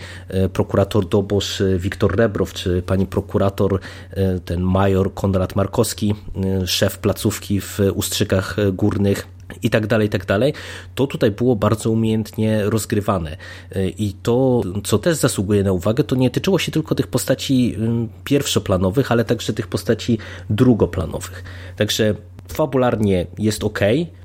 prokurator 0.52 1.09
Dobosz, 1.09 1.62
Wiktor 1.78 2.16
Rebrow, 2.16 2.52
czy 2.52 2.83
pani 2.83 3.07
prokurator 3.07 3.25
prokurator, 3.26 3.80
e, 4.11 4.40
ten 4.40 4.61
major 4.61 5.14
Konrad 5.14 5.56
Markowski, 5.56 6.14
e, 6.62 6.66
szef 6.66 6.99
placówki 6.99 7.61
w 7.61 7.80
Ustrzykach 7.95 8.56
Górnych 8.73 9.28
i 9.62 9.71
tak 9.71 9.87
dalej, 9.87 10.06
i 10.06 10.11
tak 10.11 10.26
dalej, 10.26 10.52
to 10.95 11.06
tutaj 11.06 11.30
było 11.30 11.56
bardzo 11.56 11.90
umiejętnie 11.90 12.62
rozgrywane. 12.64 13.37
E, 13.73 13.88
I 13.88 14.12
to, 14.23 14.62
co 14.85 14.99
też 14.99 15.16
zasługuje 15.16 15.62
na 15.62 15.73
uwagę, 15.73 16.04
to 16.04 16.16
nie 16.16 16.30
tyczyło 16.30 16.59
się 16.59 16.73
tylko 16.73 16.95
tych 16.95 17.06
postaci 17.06 17.76
pierwszoplanowych, 18.25 19.12
ale 19.12 19.25
także 19.25 19.52
tych 19.52 19.66
postaci 19.66 20.18
drugoplanowych. 20.50 21.45
Także 21.76 22.14
fabularnie 22.49 23.26
jest 23.38 23.65
ok, 23.65 23.81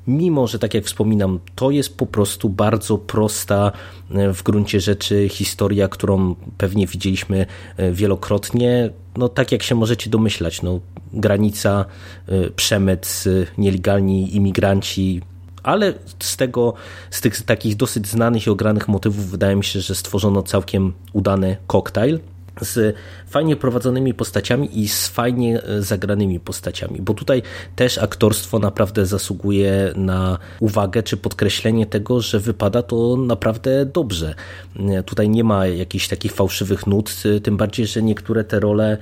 mimo 0.06 0.46
że 0.46 0.58
tak 0.58 0.74
jak 0.74 0.84
wspominam, 0.84 1.40
to 1.54 1.70
jest 1.70 1.96
po 1.96 2.06
prostu 2.06 2.48
bardzo 2.48 2.98
prosta 2.98 3.72
e, 4.10 4.32
w 4.32 4.42
gruncie 4.42 4.80
rzeczy 4.80 5.28
historia, 5.28 5.88
którą 5.88 6.34
pewnie 6.58 6.86
widzieliśmy 6.86 7.46
e, 7.76 7.92
wielokrotnie. 7.92 8.90
No 9.16 9.28
tak 9.28 9.52
jak 9.52 9.62
się 9.62 9.74
możecie 9.74 10.10
domyślać, 10.10 10.62
no, 10.62 10.80
granica, 11.12 11.84
e, 12.28 12.50
przemyt, 12.50 13.24
nielegalni 13.58 14.36
imigranci, 14.36 15.20
ale 15.62 15.94
z 16.20 16.36
tego, 16.36 16.74
z 17.10 17.20
tych 17.20 17.42
takich 17.42 17.76
dosyć 17.76 18.08
znanych 18.08 18.46
i 18.46 18.50
ogranych 18.50 18.88
motywów 18.88 19.30
wydaje 19.30 19.56
mi 19.56 19.64
się, 19.64 19.80
że 19.80 19.94
stworzono 19.94 20.42
całkiem 20.42 20.92
udany 21.12 21.56
koktajl 21.66 22.20
z 22.60 22.96
fajnie 23.26 23.56
prowadzonymi 23.56 24.14
postaciami 24.14 24.80
i 24.80 24.88
z 24.88 25.08
fajnie 25.08 25.62
e, 25.62 25.82
zagranymi 25.82 26.40
postaciami, 26.40 27.02
bo 27.02 27.14
tutaj 27.14 27.42
też 27.76 27.98
aktorstwo 27.98 28.58
naprawdę 28.58 29.06
zasługuje 29.06 29.92
na 29.96 30.38
uwagę 30.60 31.02
czy 31.02 31.16
podkreślenie 31.16 31.86
tego, 31.86 32.20
że 32.20 32.40
wypada 32.40 32.82
to 32.82 33.16
naprawdę 33.16 33.86
dobrze. 33.86 34.34
E, 34.76 35.02
tutaj 35.02 35.28
nie 35.28 35.44
ma 35.44 35.66
jakichś 35.66 36.08
takich 36.08 36.32
fałszywych 36.32 36.86
nut, 36.86 37.14
e, 37.36 37.40
tym 37.40 37.56
bardziej, 37.56 37.86
że 37.86 38.02
niektóre 38.02 38.44
te 38.44 38.60
role 38.60 38.98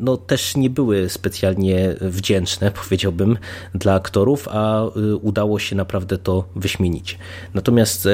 no, 0.00 0.16
też 0.16 0.56
nie 0.56 0.70
były 0.70 1.08
specjalnie 1.08 1.94
wdzięczne, 2.00 2.70
powiedziałbym, 2.82 3.38
dla 3.74 3.94
aktorów, 3.94 4.48
a 4.48 4.82
udało 5.22 5.58
się 5.58 5.76
naprawdę 5.76 6.18
to 6.18 6.44
wyśmienić. 6.56 7.18
Natomiast 7.54 8.08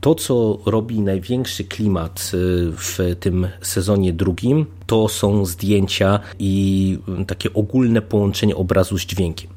to, 0.00 0.14
co 0.14 0.58
robi 0.66 1.00
największy 1.00 1.64
klimat 1.64 2.30
y, 2.34 2.72
w 2.72 3.16
tym 3.20 3.48
sezonie 3.62 4.12
drugim, 4.12 4.66
to 4.86 5.08
są 5.08 5.46
zdjęcia 5.46 6.20
i 6.38 6.98
takie 7.26 7.54
ogólne 7.54 8.02
połączenie 8.02 8.56
obrazu 8.56 8.98
z 8.98 9.06
dźwiękiem. 9.06 9.50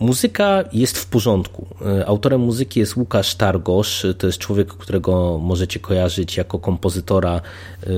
Muzyka 0.00 0.64
jest 0.72 0.98
w 0.98 1.06
porządku. 1.06 1.66
Y, 2.00 2.06
autorem 2.06 2.40
muzyki 2.40 2.80
jest 2.80 2.96
Łukasz 2.96 3.34
Targosz. 3.34 4.06
To 4.18 4.26
jest 4.26 4.38
człowiek, 4.38 4.68
którego 4.68 5.38
możecie 5.38 5.80
kojarzyć 5.80 6.36
jako 6.36 6.58
kompozytora 6.58 7.40
y, 7.86 7.90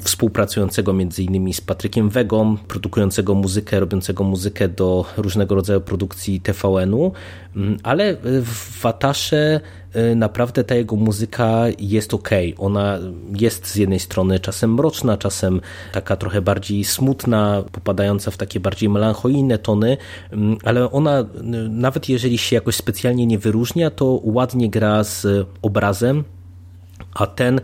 współpracującego 0.00 0.94
innymi 1.18 1.54
z 1.54 1.60
Patrykiem 1.60 2.10
Wegą, 2.10 2.56
produkującego 2.56 3.34
muzykę, 3.34 3.80
robiącego 3.80 4.24
muzykę 4.24 4.68
do 4.68 5.04
różnego 5.16 5.54
rodzaju 5.54 5.80
produkcji 5.80 6.40
TVN-u, 6.40 7.12
mm, 7.56 7.78
ale 7.82 8.16
w 8.24 8.80
Watasze 8.82 9.60
Y, 9.85 9.85
naprawdę 10.16 10.64
ta 10.64 10.74
jego 10.74 10.96
muzyka 10.96 11.64
jest 11.78 12.14
ok. 12.14 12.30
Ona 12.58 12.98
jest 13.40 13.66
z 13.66 13.76
jednej 13.76 14.00
strony 14.00 14.40
czasem 14.40 14.74
mroczna, 14.74 15.16
czasem 15.16 15.60
taka 15.92 16.16
trochę 16.16 16.42
bardziej 16.42 16.84
smutna, 16.84 17.62
popadająca 17.72 18.30
w 18.30 18.36
takie 18.36 18.60
bardziej 18.60 18.88
melancholijne 18.88 19.58
tony, 19.58 19.96
mm, 20.32 20.58
ale 20.64 20.90
ona 20.90 21.20
y, 21.20 21.24
nawet 21.68 22.08
jeżeli 22.08 22.38
się 22.38 22.56
jakoś 22.56 22.76
specjalnie 22.76 23.26
nie 23.26 23.38
wyróżnia, 23.38 23.90
to 23.90 24.20
ładnie 24.24 24.70
gra 24.70 25.04
z 25.04 25.46
obrazem, 25.62 26.24
a 27.14 27.26
ten 27.26 27.60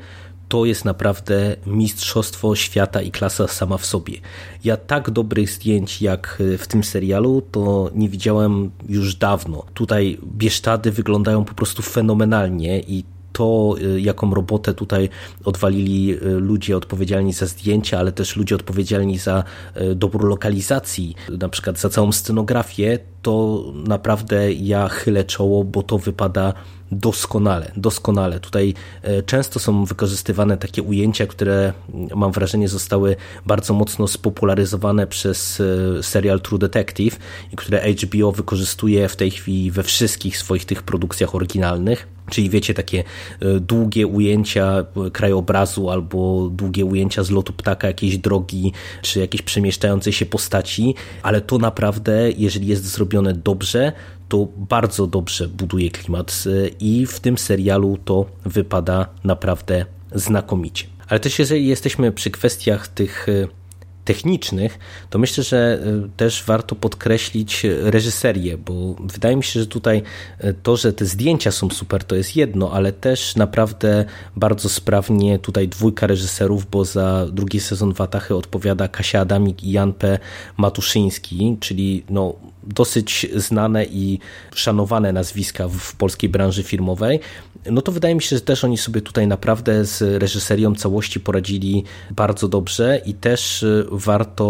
to 0.52 0.64
jest 0.64 0.84
naprawdę 0.84 1.56
mistrzostwo 1.66 2.56
świata 2.56 3.02
i 3.02 3.10
klasa 3.10 3.48
sama 3.48 3.78
w 3.78 3.86
sobie. 3.86 4.14
Ja 4.64 4.76
tak 4.76 5.10
dobrych 5.10 5.50
zdjęć 5.50 6.02
jak 6.02 6.42
w 6.58 6.66
tym 6.66 6.84
serialu 6.84 7.42
to 7.52 7.90
nie 7.94 8.08
widziałem 8.08 8.70
już 8.88 9.14
dawno. 9.14 9.64
Tutaj 9.74 10.18
Biesztady 10.24 10.90
wyglądają 10.90 11.44
po 11.44 11.54
prostu 11.54 11.82
fenomenalnie 11.82 12.80
i 12.80 13.04
to, 13.32 13.74
jaką 13.98 14.34
robotę 14.34 14.74
tutaj 14.74 15.08
odwalili 15.44 16.16
ludzie 16.22 16.76
odpowiedzialni 16.76 17.32
za 17.32 17.46
zdjęcia, 17.46 17.98
ale 17.98 18.12
też 18.12 18.36
ludzie 18.36 18.54
odpowiedzialni 18.54 19.18
za 19.18 19.44
dobór 19.94 20.24
lokalizacji, 20.24 21.14
na 21.38 21.48
przykład 21.48 21.78
za 21.78 21.88
całą 21.88 22.12
scenografię, 22.12 22.98
to 23.22 23.64
naprawdę 23.74 24.52
ja 24.52 24.88
chylę 24.88 25.24
czoło, 25.24 25.64
bo 25.64 25.82
to 25.82 25.98
wypada 25.98 26.52
doskonale, 26.92 27.72
doskonale. 27.76 28.40
Tutaj 28.40 28.74
e, 29.02 29.22
często 29.22 29.60
są 29.60 29.84
wykorzystywane 29.84 30.56
takie 30.56 30.82
ujęcia, 30.82 31.26
które 31.26 31.72
mm, 31.94 32.08
mam 32.14 32.32
wrażenie 32.32 32.68
zostały 32.68 33.16
bardzo 33.46 33.74
mocno 33.74 34.08
spopularyzowane 34.08 35.06
przez 35.06 35.60
e, 35.60 36.02
serial 36.02 36.40
True 36.40 36.58
Detective 36.58 37.18
i 37.52 37.56
które 37.56 37.82
HBO 37.92 38.32
wykorzystuje 38.32 39.08
w 39.08 39.16
tej 39.16 39.30
chwili 39.30 39.70
we 39.70 39.82
wszystkich 39.82 40.38
swoich 40.38 40.64
tych 40.64 40.82
produkcjach 40.82 41.34
oryginalnych. 41.34 42.08
Czyli 42.30 42.50
wiecie, 42.50 42.74
takie 42.74 43.04
e, 43.40 43.60
długie 43.60 44.06
ujęcia 44.06 44.84
krajobrazu 45.12 45.90
albo 45.90 46.50
długie 46.52 46.84
ujęcia 46.84 47.22
z 47.22 47.30
lotu 47.30 47.52
ptaka, 47.52 47.86
jakiejś 47.86 48.18
drogi, 48.18 48.72
czy 49.02 49.20
jakiejś 49.20 49.42
przemieszczającej 49.42 50.12
się 50.12 50.26
postaci, 50.26 50.94
ale 51.22 51.40
to 51.40 51.58
naprawdę, 51.58 52.30
jeżeli 52.30 52.66
jest 52.66 52.84
zrobione 52.84 53.34
dobrze, 53.34 53.92
to 54.28 54.48
bardzo 54.56 55.06
dobrze 55.06 55.48
buduje 55.48 55.90
klimat 55.90 56.44
i 56.80 57.06
w 57.06 57.20
tym 57.20 57.38
serialu 57.38 57.98
to 58.04 58.26
wypada 58.44 59.06
naprawdę 59.24 59.86
znakomicie. 60.14 60.86
Ale 61.08 61.20
też 61.20 61.38
jeżeli 61.38 61.66
jesteśmy 61.66 62.12
przy 62.12 62.30
kwestiach 62.30 62.88
tych 62.88 63.28
e, 63.28 63.61
technicznych, 64.04 64.78
to 65.10 65.18
myślę, 65.18 65.44
że 65.44 65.78
e, 66.04 66.08
też 66.16 66.44
warto 66.44 66.74
podkreślić 66.74 67.66
reżyserię, 67.80 68.58
bo 68.58 68.94
wydaje 68.94 69.36
mi 69.36 69.44
się, 69.44 69.60
że 69.60 69.66
tutaj 69.66 70.02
e, 70.38 70.52
to, 70.52 70.76
że 70.76 70.92
te 70.92 71.04
zdjęcia 71.04 71.50
są 71.50 71.70
super, 71.70 72.04
to 72.04 72.14
jest 72.14 72.36
jedno, 72.36 72.72
ale 72.72 72.92
też 72.92 73.36
naprawdę 73.36 74.04
bardzo 74.36 74.68
sprawnie 74.68 75.38
tutaj 75.38 75.68
dwójka 75.68 76.06
reżyserów, 76.06 76.70
bo 76.70 76.84
za 76.84 77.26
drugi 77.32 77.60
sezon 77.60 77.92
Watachy 77.92 78.36
odpowiada 78.36 78.88
Kasia 78.88 79.20
Adamik 79.20 79.64
i 79.64 79.72
Jan 79.72 79.92
P. 79.92 80.18
Matuszyński, 80.56 81.56
czyli 81.60 82.04
no 82.10 82.34
dosyć 82.62 83.26
znane 83.36 83.84
i 83.84 84.18
szanowane 84.54 85.12
nazwiska 85.12 85.68
w 85.68 85.96
polskiej 85.96 86.30
branży 86.30 86.62
filmowej, 86.62 87.20
no 87.70 87.82
to 87.82 87.92
wydaje 87.92 88.14
mi 88.14 88.22
się, 88.22 88.36
że 88.36 88.42
też 88.42 88.64
oni 88.64 88.78
sobie 88.78 89.00
tutaj 89.00 89.26
naprawdę 89.26 89.84
z 89.84 90.22
reżyserią 90.22 90.74
całości 90.74 91.20
poradzili 91.20 91.84
bardzo 92.10 92.48
dobrze 92.48 93.00
i 93.06 93.14
też 93.14 93.62
y, 93.62 93.86
warto 93.90 94.44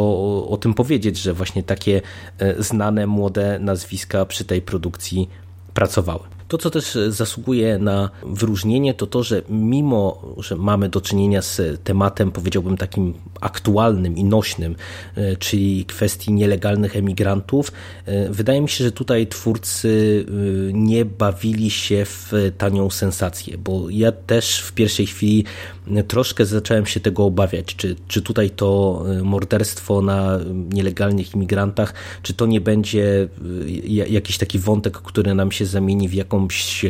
o 0.48 0.56
tym 0.56 0.74
powiedzieć, 0.74 1.16
że 1.16 1.32
właśnie 1.32 1.62
takie 1.62 2.02
y, 2.42 2.62
znane, 2.62 3.06
młode 3.06 3.58
nazwiska 3.58 4.26
przy 4.26 4.44
tej 4.44 4.62
produkcji 4.62 5.28
pracowały. 5.74 6.22
To, 6.52 6.58
co 6.58 6.70
też 6.70 6.98
zasługuje 7.08 7.78
na 7.78 8.10
wyróżnienie, 8.22 8.94
to 8.94 9.06
to, 9.06 9.22
że 9.22 9.42
mimo, 9.48 10.34
że 10.38 10.56
mamy 10.56 10.88
do 10.88 11.00
czynienia 11.00 11.42
z 11.42 11.80
tematem, 11.84 12.32
powiedziałbym, 12.32 12.76
takim 12.76 13.14
aktualnym 13.40 14.16
i 14.16 14.24
nośnym, 14.24 14.76
e, 15.16 15.36
czyli 15.36 15.84
kwestii 15.84 16.32
nielegalnych 16.32 16.96
emigrantów, 16.96 17.72
e, 18.06 18.30
wydaje 18.30 18.60
mi 18.60 18.68
się, 18.68 18.84
że 18.84 18.92
tutaj 18.92 19.26
twórcy 19.26 20.24
e, 20.28 20.32
nie 20.72 21.04
bawili 21.04 21.70
się 21.70 22.04
w 22.04 22.32
tanią 22.58 22.90
sensację, 22.90 23.58
bo 23.58 23.90
ja 23.90 24.12
też 24.12 24.60
w 24.60 24.72
pierwszej 24.72 25.06
chwili 25.06 25.44
troszkę 26.08 26.46
zacząłem 26.46 26.86
się 26.86 27.00
tego 27.00 27.24
obawiać, 27.24 27.76
czy, 27.76 27.96
czy 28.08 28.22
tutaj 28.22 28.50
to 28.50 29.02
morderstwo 29.22 30.02
na 30.02 30.38
nielegalnych 30.72 31.34
imigrantach, 31.34 31.94
czy 32.22 32.34
to 32.34 32.46
nie 32.46 32.60
będzie 32.60 33.28
jakiś 33.86 34.38
taki 34.38 34.58
wątek, 34.58 34.98
który 34.98 35.34
nam 35.34 35.52
się 35.52 35.66
zamieni 35.66 36.08
w 36.08 36.14
jakąś 36.14 36.86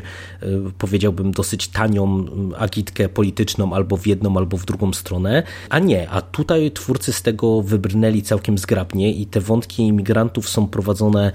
powiedziałbym, 0.78 1.32
dosyć 1.32 1.68
tanią 1.68 2.26
agitkę 2.58 3.08
polityczną 3.08 3.72
albo 3.72 3.96
w 3.96 4.06
jedną, 4.06 4.36
albo 4.36 4.56
w 4.56 4.64
drugą 4.64 4.92
stronę, 4.92 5.42
a 5.68 5.78
nie, 5.78 6.10
a 6.10 6.22
tutaj 6.22 6.70
twórcy 6.70 7.12
z 7.12 7.22
tego 7.22 7.62
wybrnęli 7.62 8.22
całkiem 8.22 8.58
zgrabnie 8.58 9.12
i 9.12 9.26
te 9.26 9.40
wątki 9.40 9.86
imigrantów 9.86 10.48
są 10.48 10.66
prowadzone 10.66 11.32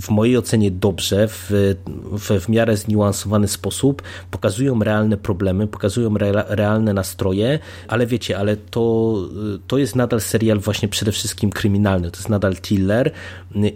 w 0.00 0.10
mojej 0.10 0.36
ocenie 0.36 0.70
dobrze, 0.70 1.28
w, 1.28 1.50
w, 2.12 2.40
w 2.40 2.48
miarę 2.48 2.76
zniuansowany 2.76 3.48
sposób, 3.48 4.02
pokazują 4.30 4.80
realne 4.80 5.16
problemy, 5.16 5.66
pokazują 5.66 6.16
re, 6.16 6.47
realne 6.48 6.94
nastroje, 6.94 7.58
ale 7.88 8.06
wiecie, 8.06 8.38
ale 8.38 8.56
to, 8.56 9.16
to 9.66 9.78
jest 9.78 9.96
nadal 9.96 10.20
serial 10.20 10.58
właśnie 10.58 10.88
przede 10.88 11.12
wszystkim 11.12 11.50
kryminalny, 11.50 12.10
to 12.10 12.16
jest 12.16 12.28
nadal 12.28 12.56
thriller 12.56 13.12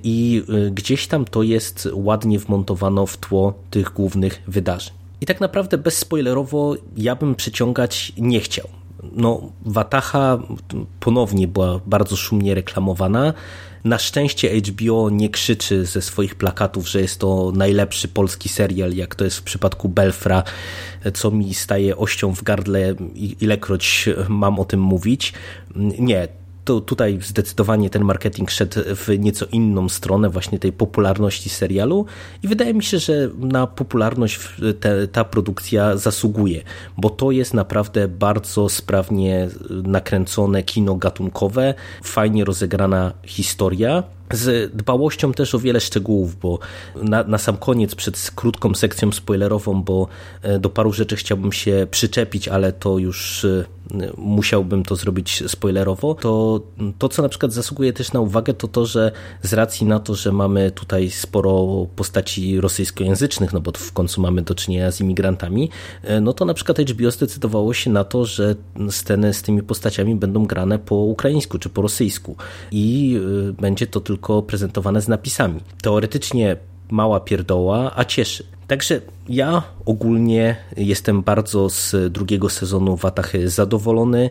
i 0.04 0.42
y, 0.66 0.70
gdzieś 0.70 1.06
tam 1.06 1.24
to 1.24 1.42
jest 1.42 1.88
ładnie 1.92 2.38
wmontowano 2.38 3.06
w 3.06 3.16
tło 3.16 3.54
tych 3.70 3.92
głównych 3.92 4.42
wydarzeń. 4.46 4.94
I 5.20 5.26
tak 5.26 5.40
naprawdę 5.40 5.78
bezspoilerowo 5.78 6.74
ja 6.96 7.16
bym 7.16 7.34
przyciągać 7.34 8.12
nie 8.18 8.40
chciał. 8.40 8.68
No, 9.02 9.52
Wataha 9.64 10.38
ponownie 11.00 11.48
była 11.48 11.80
bardzo 11.86 12.16
szumnie 12.16 12.54
reklamowana. 12.54 13.34
Na 13.84 13.98
szczęście 13.98 14.60
HBO 14.60 15.10
nie 15.10 15.28
krzyczy 15.28 15.86
ze 15.86 16.02
swoich 16.02 16.34
plakatów, 16.34 16.88
że 16.88 17.00
jest 17.00 17.20
to 17.20 17.52
najlepszy 17.54 18.08
polski 18.08 18.48
serial, 18.48 18.92
jak 18.92 19.14
to 19.14 19.24
jest 19.24 19.36
w 19.36 19.42
przypadku 19.42 19.88
Belfra, 19.88 20.42
co 21.14 21.30
mi 21.30 21.54
staje 21.54 21.96
ością 21.96 22.34
w 22.34 22.42
gardle, 22.42 22.94
ilekroć 23.40 24.08
mam 24.28 24.60
o 24.60 24.64
tym 24.64 24.80
mówić. 24.80 25.32
Nie, 25.76 26.28
to 26.64 26.80
tutaj 26.80 27.18
zdecydowanie 27.22 27.90
ten 27.90 28.04
marketing 28.04 28.50
szedł 28.50 28.80
w 28.96 29.18
nieco 29.18 29.46
inną 29.46 29.88
stronę 29.88 30.28
właśnie 30.28 30.58
tej 30.58 30.72
popularności 30.72 31.48
serialu 31.48 32.06
i 32.42 32.48
wydaje 32.48 32.74
mi 32.74 32.82
się, 32.82 32.98
że 32.98 33.28
na 33.38 33.66
popularność 33.66 34.40
te, 34.80 35.08
ta 35.08 35.24
produkcja 35.24 35.96
zasługuje, 35.96 36.62
bo 36.98 37.10
to 37.10 37.30
jest 37.30 37.54
naprawdę 37.54 38.08
bardzo 38.08 38.68
sprawnie 38.68 39.48
nakręcone 39.70 40.62
kino 40.62 40.94
gatunkowe, 40.94 41.74
fajnie 42.02 42.44
rozegrana 42.44 43.12
historia 43.24 44.02
z 44.32 44.76
dbałością 44.76 45.32
też 45.32 45.54
o 45.54 45.58
wiele 45.58 45.80
szczegółów, 45.80 46.36
bo 46.38 46.58
na, 46.94 47.24
na, 47.24 47.38
sam 47.38 47.56
koniec, 47.56 47.94
przed 47.94 48.30
krótką 48.34 48.74
sekcją 48.74 49.12
spoilerową, 49.12 49.82
bo 49.82 50.08
e, 50.42 50.58
do 50.58 50.70
paru 50.70 50.92
rzeczy 50.92 51.16
chciałbym 51.16 51.52
się 51.52 51.86
przyczepić, 51.90 52.48
ale 52.48 52.72
to 52.72 52.98
już 52.98 53.44
e, 53.44 53.64
musiałbym 54.16 54.82
to 54.82 54.96
zrobić 54.96 55.42
spoilerowo, 55.46 56.14
to 56.14 56.60
to, 56.98 57.08
co 57.08 57.22
na 57.22 57.28
przykład 57.28 57.52
zasługuje 57.52 57.92
też 57.92 58.12
na 58.12 58.20
uwagę, 58.20 58.54
to 58.54 58.68
to, 58.68 58.86
że 58.86 59.12
z 59.42 59.52
racji 59.52 59.86
na 59.86 60.00
to, 60.00 60.14
że 60.14 60.32
mamy 60.32 60.70
tutaj 60.70 61.10
sporo 61.10 61.86
postaci 61.96 62.60
rosyjskojęzycznych, 62.60 63.52
no 63.52 63.60
bo 63.60 63.72
w 63.76 63.92
końcu 63.92 64.20
mamy 64.20 64.42
do 64.42 64.54
czynienia 64.54 64.90
z 64.90 65.00
imigrantami, 65.00 65.70
e, 66.02 66.20
no 66.20 66.32
to 66.32 66.44
na 66.44 66.54
przykład 66.54 66.78
HBO 66.78 67.10
zdecydowało 67.10 67.74
się 67.74 67.90
na 67.90 68.04
to, 68.04 68.24
że 68.24 68.54
sceny 68.90 69.34
z 69.34 69.42
tymi 69.42 69.62
postaciami 69.62 70.16
będą 70.16 70.46
grane 70.46 70.78
po 70.78 70.96
ukraińsku 70.96 71.58
czy 71.58 71.68
po 71.68 71.82
rosyjsku. 71.82 72.36
I 72.72 73.18
będzie 73.60 73.86
to 73.86 74.00
tylko 74.00 74.21
tylko 74.22 74.42
prezentowane 74.42 75.00
z 75.00 75.08
napisami. 75.08 75.60
Teoretycznie 75.82 76.56
mała 76.90 77.20
pierdoła, 77.20 77.92
a 77.96 78.04
cieszy. 78.04 78.44
Także 78.66 79.00
ja 79.28 79.62
ogólnie 79.86 80.56
jestem 80.76 81.22
bardzo 81.22 81.70
z 81.70 82.12
drugiego 82.12 82.48
sezonu 82.48 82.96
Watachy 82.96 83.48
zadowolony. 83.48 84.30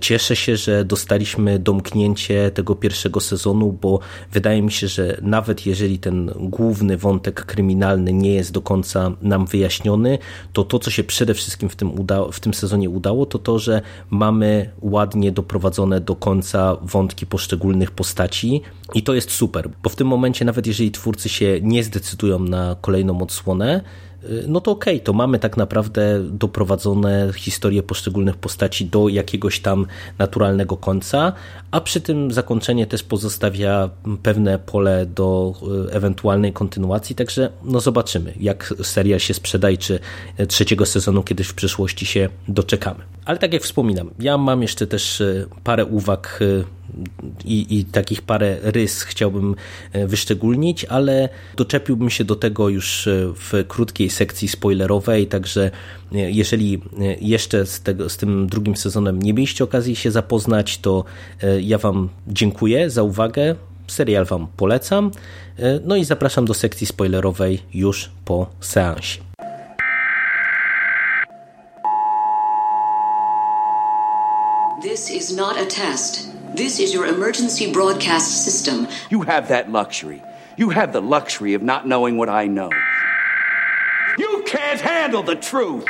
Cieszę 0.00 0.36
się, 0.36 0.56
że 0.56 0.84
dostaliśmy 0.84 1.58
domknięcie 1.58 2.50
tego 2.50 2.74
pierwszego 2.74 3.20
sezonu, 3.20 3.78
bo 3.82 4.00
wydaje 4.32 4.62
mi 4.62 4.72
się, 4.72 4.88
że 4.88 5.16
nawet 5.22 5.66
jeżeli 5.66 5.98
ten 5.98 6.30
główny 6.36 6.96
wątek 6.96 7.44
kryminalny 7.44 8.12
nie 8.12 8.34
jest 8.34 8.52
do 8.52 8.62
końca 8.62 9.12
nam 9.22 9.46
wyjaśniony, 9.46 10.18
to 10.52 10.64
to, 10.64 10.78
co 10.78 10.90
się 10.90 11.04
przede 11.04 11.34
wszystkim 11.34 11.68
w 11.68 11.76
tym, 11.76 12.00
uda 12.00 12.24
w 12.32 12.40
tym 12.40 12.54
sezonie 12.54 12.90
udało, 12.90 13.26
to 13.26 13.38
to, 13.38 13.58
że 13.58 13.82
mamy 14.10 14.70
ładnie 14.80 15.32
doprowadzone 15.32 16.00
do 16.00 16.16
końca 16.16 16.76
wątki 16.82 17.26
poszczególnych 17.26 17.90
postaci 17.90 18.62
i 18.94 19.02
to 19.02 19.14
jest 19.14 19.30
super, 19.30 19.70
bo 19.82 19.90
w 19.90 19.96
tym 19.96 20.06
momencie 20.06 20.44
nawet 20.44 20.66
jeżeli 20.66 20.90
twórcy 20.90 21.28
się 21.28 21.58
nie 21.62 21.84
zdecydują 21.84 22.38
na 22.38 22.76
kolejną 22.80 23.22
odsłonę, 23.22 23.69
no 24.48 24.60
to 24.60 24.70
okej, 24.70 24.94
okay, 24.94 25.04
to 25.04 25.12
mamy 25.12 25.38
tak 25.38 25.56
naprawdę 25.56 26.20
doprowadzone 26.24 27.30
historie 27.36 27.82
poszczególnych 27.82 28.36
postaci 28.36 28.86
do 28.86 29.08
jakiegoś 29.08 29.60
tam 29.60 29.86
naturalnego 30.18 30.76
końca, 30.76 31.32
a 31.70 31.80
przy 31.80 32.00
tym 32.00 32.32
zakończenie 32.32 32.86
też 32.86 33.02
pozostawia 33.02 33.90
pewne 34.22 34.58
pole 34.58 35.06
do 35.06 35.54
e, 35.88 35.92
ewentualnej 35.92 36.52
kontynuacji, 36.52 37.16
także 37.16 37.50
no 37.64 37.80
zobaczymy, 37.80 38.34
jak 38.40 38.74
serial 38.82 39.20
się 39.20 39.34
sprzeda 39.34 39.68
czy 39.78 39.98
trzeciego 40.48 40.86
sezonu 40.86 41.22
kiedyś 41.22 41.46
w 41.46 41.54
przyszłości 41.54 42.06
się 42.06 42.28
doczekamy. 42.48 43.00
Ale 43.30 43.38
tak 43.38 43.52
jak 43.52 43.62
wspominam, 43.62 44.10
ja 44.18 44.38
mam 44.38 44.62
jeszcze 44.62 44.86
też 44.86 45.20
e, 45.20 45.46
parę 45.64 45.84
uwag 45.84 46.40
e, 46.42 46.64
i, 47.44 47.78
i 47.78 47.84
takich 47.84 48.22
parę 48.22 48.58
rys 48.62 49.02
chciałbym 49.02 49.54
e, 49.92 50.06
wyszczególnić, 50.06 50.84
ale 50.84 51.28
doczepiłbym 51.56 52.10
się 52.10 52.24
do 52.24 52.36
tego 52.36 52.68
już 52.68 53.08
w 53.34 53.64
krótkiej 53.68 54.10
sekcji 54.10 54.48
spoilerowej, 54.48 55.26
także 55.26 55.70
jeżeli 56.12 56.82
jeszcze 57.20 57.66
z, 57.66 57.80
tego, 57.80 58.08
z 58.08 58.16
tym 58.16 58.46
drugim 58.46 58.76
sezonem 58.76 59.22
nie 59.22 59.34
mieliście 59.34 59.64
okazji 59.64 59.96
się 59.96 60.10
zapoznać, 60.10 60.78
to 60.78 61.04
ja 61.60 61.78
Wam 61.78 62.08
dziękuję 62.28 62.90
za 62.90 63.02
uwagę. 63.02 63.54
Serial 63.86 64.24
Wam 64.24 64.46
polecam. 64.56 65.10
No 65.84 65.96
i 65.96 66.04
zapraszam 66.04 66.44
do 66.44 66.54
sekcji 66.54 66.86
spoilerowej 66.86 67.62
już 67.74 68.10
po 68.24 68.50
seansie. 68.60 69.29
This 74.82 75.10
is 75.10 75.36
not 75.36 75.60
a 75.60 75.66
test. 75.66 76.32
This 76.56 76.80
is 76.80 76.94
your 76.94 77.04
emergency 77.04 77.70
broadcast 77.70 78.44
system. 78.44 78.88
You 79.10 79.20
have 79.22 79.48
that 79.48 79.70
luxury. 79.70 80.22
You 80.56 80.70
have 80.70 80.94
the 80.94 81.02
luxury 81.02 81.52
of 81.52 81.62
not 81.62 81.86
knowing 81.86 82.16
what 82.16 82.30
I 82.30 82.46
know. 82.46 82.70
You 84.16 84.42
can't 84.46 84.80
handle 84.80 85.22
the 85.22 85.36
truth. 85.36 85.86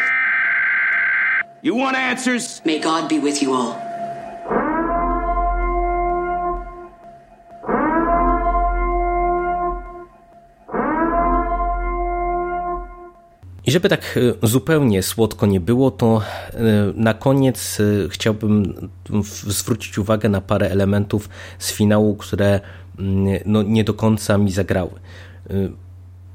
You 1.63 1.77
want 1.77 1.97
answers? 1.97 2.61
May 2.65 2.81
God 2.81 3.09
be 3.09 3.21
with 3.21 3.43
you 3.43 3.55
all. 3.55 3.90
I 13.67 13.71
żeby 13.71 13.89
tak 13.89 14.19
e, 14.43 14.47
zupełnie 14.47 15.03
słodko 15.03 15.47
nie 15.47 15.61
było, 15.61 15.91
to 15.91 16.23
e, 16.23 16.57
na 16.95 17.15
koniec 17.15 17.79
e, 17.81 18.09
chciałbym 18.09 18.75
zwrócić 19.47 19.99
uwagę 19.99 20.29
na 20.29 20.41
parę 20.41 20.71
elementów 20.71 21.29
z 21.59 21.73
finału, 21.73 22.17
które 22.17 22.61
mm, 22.99 23.39
no, 23.47 23.63
nie 23.63 23.85
do 23.85 23.95
końca 23.95 24.39
mi 24.39 24.53
zagrały. 24.53 24.91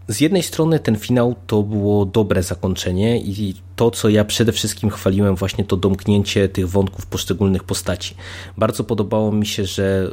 Z 0.07 0.21
jednej 0.21 0.43
strony 0.43 0.79
ten 0.79 0.95
finał 0.95 1.35
to 1.47 1.63
było 1.63 2.05
dobre 2.05 2.43
zakończenie 2.43 3.21
i 3.21 3.55
to, 3.75 3.91
co 3.91 4.09
ja 4.09 4.25
przede 4.25 4.51
wszystkim 4.51 4.89
chwaliłem, 4.89 5.35
właśnie 5.35 5.63
to 5.63 5.77
domknięcie 5.77 6.49
tych 6.49 6.69
wątków 6.69 7.05
poszczególnych 7.05 7.63
postaci. 7.63 8.15
Bardzo 8.57 8.83
podobało 8.83 9.31
mi 9.31 9.45
się, 9.45 9.65
że 9.65 10.11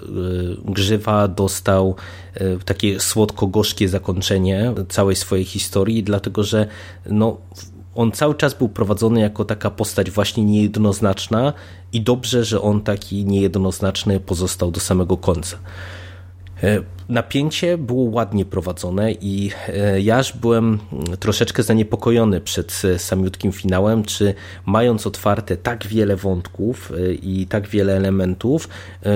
y, 0.66 0.72
Grzywa 0.72 1.28
dostał 1.28 1.94
y, 2.40 2.58
takie 2.64 3.00
słodko-gorzkie 3.00 3.88
zakończenie 3.88 4.72
całej 4.88 5.16
swojej 5.16 5.44
historii, 5.44 6.02
dlatego 6.02 6.44
że 6.44 6.66
no, 7.06 7.36
on 7.94 8.12
cały 8.12 8.34
czas 8.34 8.54
był 8.54 8.68
prowadzony 8.68 9.20
jako 9.20 9.44
taka 9.44 9.70
postać 9.70 10.10
właśnie 10.10 10.44
niejednoznaczna 10.44 11.52
i 11.92 12.00
dobrze, 12.00 12.44
że 12.44 12.62
on 12.62 12.80
taki 12.80 13.24
niejednoznaczny 13.24 14.20
pozostał 14.20 14.70
do 14.70 14.80
samego 14.80 15.16
końca. 15.16 15.58
E, 16.62 16.82
napięcie 17.08 17.78
było 17.78 18.10
ładnie 18.10 18.44
prowadzone 18.44 19.12
i 19.12 19.50
e, 19.68 20.00
ja 20.00 20.18
już 20.18 20.32
byłem 20.32 20.78
troszeczkę 21.20 21.62
zaniepokojony 21.62 22.40
przed 22.40 22.82
e, 22.84 22.98
samiutkim 22.98 23.52
finałem, 23.52 24.04
czy 24.04 24.34
mając 24.66 25.06
otwarte 25.06 25.56
tak 25.56 25.86
wiele 25.86 26.16
wątków 26.16 26.92
i 27.22 27.46
tak 27.46 27.68
wiele 27.68 27.96
elementów, 27.96 28.68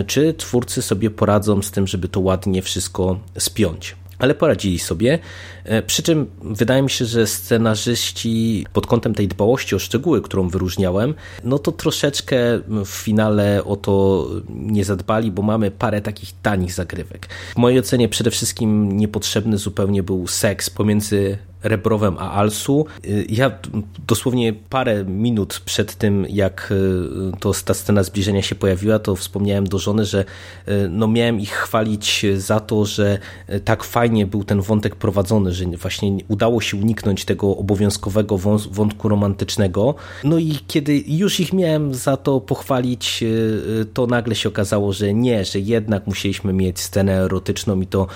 czy 0.06 0.34
twórcy 0.34 0.82
sobie 0.82 1.10
poradzą 1.10 1.62
z 1.62 1.70
tym, 1.70 1.86
żeby 1.86 2.08
to 2.08 2.20
ładnie 2.20 2.62
wszystko 2.62 3.18
spiąć 3.38 3.96
ale 4.18 4.34
poradzili 4.34 4.78
sobie. 4.78 5.18
E, 5.64 5.82
przy 5.82 6.02
czym 6.02 6.26
wydaje 6.42 6.82
mi 6.82 6.90
się, 6.90 7.04
że 7.04 7.26
scenarzyści 7.26 8.66
pod 8.72 8.86
kątem 8.86 9.14
tej 9.14 9.28
dbałości 9.28 9.74
o 9.74 9.78
szczegóły, 9.78 10.22
którą 10.22 10.48
wyróżniałem, 10.48 11.14
no 11.44 11.58
to 11.58 11.72
troszeczkę 11.72 12.36
w 12.84 12.88
finale 12.88 13.64
o 13.64 13.76
to 13.76 14.26
nie 14.48 14.84
zadbali, 14.84 15.30
bo 15.30 15.42
mamy 15.42 15.70
parę 15.70 16.00
takich 16.00 16.32
tanich 16.42 16.72
zagrywek. 16.72 17.28
W 17.54 17.56
mojej 17.56 17.78
ocenie 17.78 18.08
przede 18.08 18.30
wszystkim 18.30 18.98
niepotrzebny 18.98 19.58
zupełnie 19.58 20.02
był 20.02 20.26
seks 20.26 20.70
pomiędzy 20.70 21.38
Rebrowem 21.62 22.16
a 22.18 22.32
Alsu. 22.32 22.86
Ja 23.28 23.50
dosłownie 24.06 24.52
parę 24.52 25.04
minut 25.04 25.62
przed 25.64 25.94
tym, 25.94 26.26
jak 26.28 26.72
e, 27.32 27.38
to, 27.38 27.52
ta 27.64 27.74
scena 27.74 28.02
zbliżenia 28.02 28.42
się 28.42 28.54
pojawiła, 28.54 28.98
to 28.98 29.16
wspomniałem 29.16 29.66
do 29.66 29.78
żony, 29.78 30.04
że 30.04 30.24
e, 30.66 30.88
no 30.88 31.08
miałem 31.08 31.40
ich 31.40 31.52
chwalić 31.52 32.26
za 32.36 32.60
to, 32.60 32.84
że 32.84 33.18
e, 33.46 33.60
tak 33.60 33.84
fajnie 33.84 34.26
był 34.26 34.44
ten 34.44 34.60
wątek 34.60 34.96
prowadzony, 34.96 35.52
że 35.52 35.64
właśnie 35.64 36.18
udało 36.28 36.60
się 36.60 36.76
uniknąć 36.76 37.24
tego 37.24 37.56
obowiązkowego 37.56 38.38
wątku 38.70 39.08
romantycznego. 39.08 39.94
No 40.24 40.38
i 40.38 40.58
kiedy 40.66 41.04
już 41.06 41.40
ich 41.40 41.52
miałem 41.52 41.94
za 41.94 42.16
to 42.16 42.40
pochwalić, 42.40 43.24
to 43.94 44.06
nagle 44.06 44.34
się 44.34 44.48
okazało, 44.48 44.92
że 44.92 45.14
nie, 45.14 45.44
że 45.44 45.60
jednak 45.60 46.06
musieliśmy 46.06 46.52
mieć 46.52 46.80
scenę 46.80 47.12
erotyczną 47.12 47.80
i 47.80 47.86
to 47.86 48.06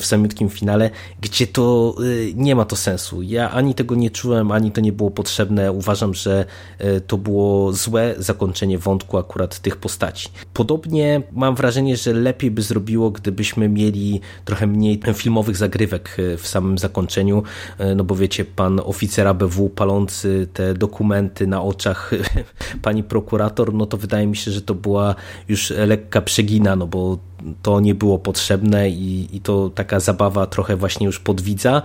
w 0.00 0.06
samiutkim 0.06 0.48
finale, 0.48 0.90
gdzie 1.20 1.46
to 1.46 1.94
nie 2.34 2.54
ma 2.54 2.64
to 2.64 2.76
sensu. 2.82 3.22
Ja 3.22 3.50
ani 3.50 3.74
tego 3.74 3.94
nie 3.94 4.10
czułem, 4.10 4.52
ani 4.52 4.70
to 4.70 4.80
nie 4.80 4.92
było 4.92 5.10
potrzebne. 5.10 5.72
Uważam, 5.72 6.14
że 6.14 6.44
e, 6.78 7.00
to 7.00 7.18
było 7.18 7.72
złe 7.72 8.14
zakończenie 8.18 8.78
wątku 8.78 9.18
akurat 9.18 9.58
tych 9.58 9.76
postaci. 9.76 10.28
Podobnie 10.54 11.22
mam 11.32 11.54
wrażenie, 11.54 11.96
że 11.96 12.12
lepiej 12.12 12.50
by 12.50 12.62
zrobiło, 12.62 13.10
gdybyśmy 13.10 13.68
mieli 13.68 14.20
trochę 14.44 14.66
mniej 14.66 15.00
filmowych 15.14 15.56
zagrywek 15.56 16.16
e, 16.18 16.36
w 16.36 16.46
samym 16.46 16.78
zakończeniu, 16.78 17.42
e, 17.78 17.94
no 17.94 18.04
bo 18.04 18.14
wiecie, 18.14 18.44
pan 18.44 18.80
oficer 18.84 19.28
ABW 19.28 19.68
palący 19.68 20.48
te 20.52 20.74
dokumenty 20.74 21.46
na 21.46 21.62
oczach 21.62 22.10
pani 22.82 23.02
prokurator, 23.02 23.74
no 23.74 23.86
to 23.86 23.96
wydaje 23.96 24.26
mi 24.26 24.36
się, 24.36 24.50
że 24.50 24.62
to 24.62 24.74
była 24.74 25.14
już 25.48 25.70
lekka 25.70 26.22
przegina, 26.22 26.76
no 26.76 26.86
bo 26.86 27.18
to 27.62 27.80
nie 27.80 27.94
było 27.94 28.18
potrzebne 28.18 28.90
i, 28.90 29.36
i 29.36 29.40
to 29.40 29.70
taka 29.70 30.00
zabawa 30.00 30.46
trochę 30.46 30.76
właśnie 30.76 31.06
już 31.06 31.20
podwidza. 31.20 31.82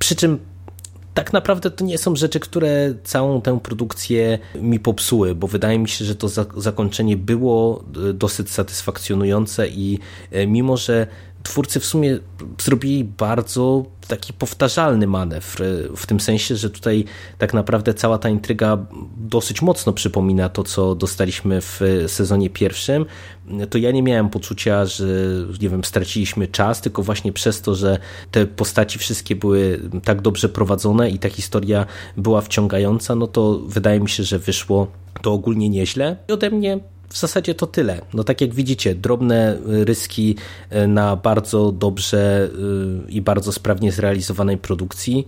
Przy 0.00 0.16
czym 0.16 0.38
tak 1.14 1.32
naprawdę 1.32 1.70
to 1.70 1.84
nie 1.84 1.98
są 1.98 2.16
rzeczy, 2.16 2.40
które 2.40 2.94
całą 3.04 3.40
tę 3.40 3.60
produkcję 3.60 4.38
mi 4.54 4.80
popsuły, 4.80 5.34
bo 5.34 5.46
wydaje 5.46 5.78
mi 5.78 5.88
się, 5.88 6.04
że 6.04 6.14
to 6.14 6.28
zakończenie 6.56 7.16
było 7.16 7.84
e, 8.10 8.12
dosyć 8.12 8.50
satysfakcjonujące 8.50 9.68
i 9.68 9.98
e, 10.30 10.46
mimo, 10.46 10.76
że 10.76 11.06
twórcy 11.42 11.80
w 11.80 11.84
sumie 11.84 12.18
zrobili 12.58 13.04
bardzo 13.04 13.84
taki 14.08 14.32
powtarzalny 14.32 15.06
manewr, 15.06 15.62
w 15.96 16.06
tym 16.06 16.20
sensie, 16.20 16.56
że 16.56 16.70
tutaj 16.70 17.04
tak 17.38 17.54
naprawdę 17.54 17.94
cała 17.94 18.18
ta 18.18 18.28
intryga 18.28 18.78
dosyć 19.16 19.62
mocno 19.62 19.92
przypomina 19.92 20.48
to, 20.48 20.62
co 20.64 20.94
dostaliśmy 20.94 21.60
w 21.60 21.80
sezonie 22.06 22.50
pierwszym, 22.50 23.06
to 23.70 23.78
ja 23.78 23.90
nie 23.90 24.02
miałem 24.02 24.30
poczucia, 24.30 24.86
że 24.86 25.04
nie 25.60 25.68
wiem, 25.68 25.84
straciliśmy 25.84 26.48
czas, 26.48 26.80
tylko 26.80 27.02
właśnie 27.02 27.32
przez 27.32 27.62
to, 27.62 27.74
że 27.74 27.98
te 28.30 28.46
postaci 28.46 28.98
wszystkie 28.98 29.36
były 29.36 29.80
tak 30.04 30.22
dobrze 30.22 30.48
prowadzone 30.48 31.10
i 31.10 31.18
ta 31.18 31.28
historia 31.28 31.86
była 32.16 32.40
wciągająca, 32.40 33.14
no 33.14 33.26
to 33.26 33.60
wydaje 33.66 34.00
mi 34.00 34.08
się, 34.08 34.22
że 34.22 34.38
wyszło 34.38 34.86
to 35.22 35.32
ogólnie 35.32 35.68
nieźle. 35.68 36.16
I 36.28 36.32
ode 36.32 36.50
mnie 36.50 36.78
w 37.12 37.18
zasadzie 37.18 37.54
to 37.54 37.66
tyle. 37.66 38.00
No 38.14 38.24
tak 38.24 38.40
jak 38.40 38.54
widzicie, 38.54 38.94
drobne 38.94 39.58
ryski 39.64 40.36
e, 40.70 40.86
na 40.86 41.16
bardzo 41.16 41.72
dobrze 41.72 42.50
e, 43.08 43.10
i 43.10 43.20
bardzo 43.20 43.52
sprawnie 43.52 43.92
zrealizowanej 43.92 44.58
produkcji. 44.58 45.26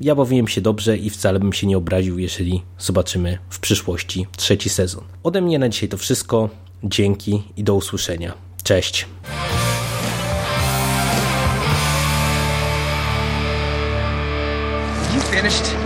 Ja 0.00 0.14
bawiłem 0.14 0.48
się 0.48 0.60
dobrze 0.60 0.96
i 0.96 1.10
wcale 1.10 1.38
bym 1.38 1.52
się 1.52 1.66
nie 1.66 1.78
obraził, 1.78 2.18
jeżeli 2.18 2.62
zobaczymy 2.78 3.38
w 3.50 3.60
przyszłości 3.60 4.26
trzeci 4.36 4.68
sezon. 4.68 5.04
Ode 5.22 5.40
mnie 5.40 5.58
na 5.58 5.68
dzisiaj 5.68 5.88
to 5.88 5.96
wszystko. 5.96 6.48
Dzięki 6.84 7.42
i 7.56 7.64
do 7.64 7.74
usłyszenia. 7.74 8.34
Cześć. 8.62 9.06
You 15.14 15.20
finished? 15.20 15.85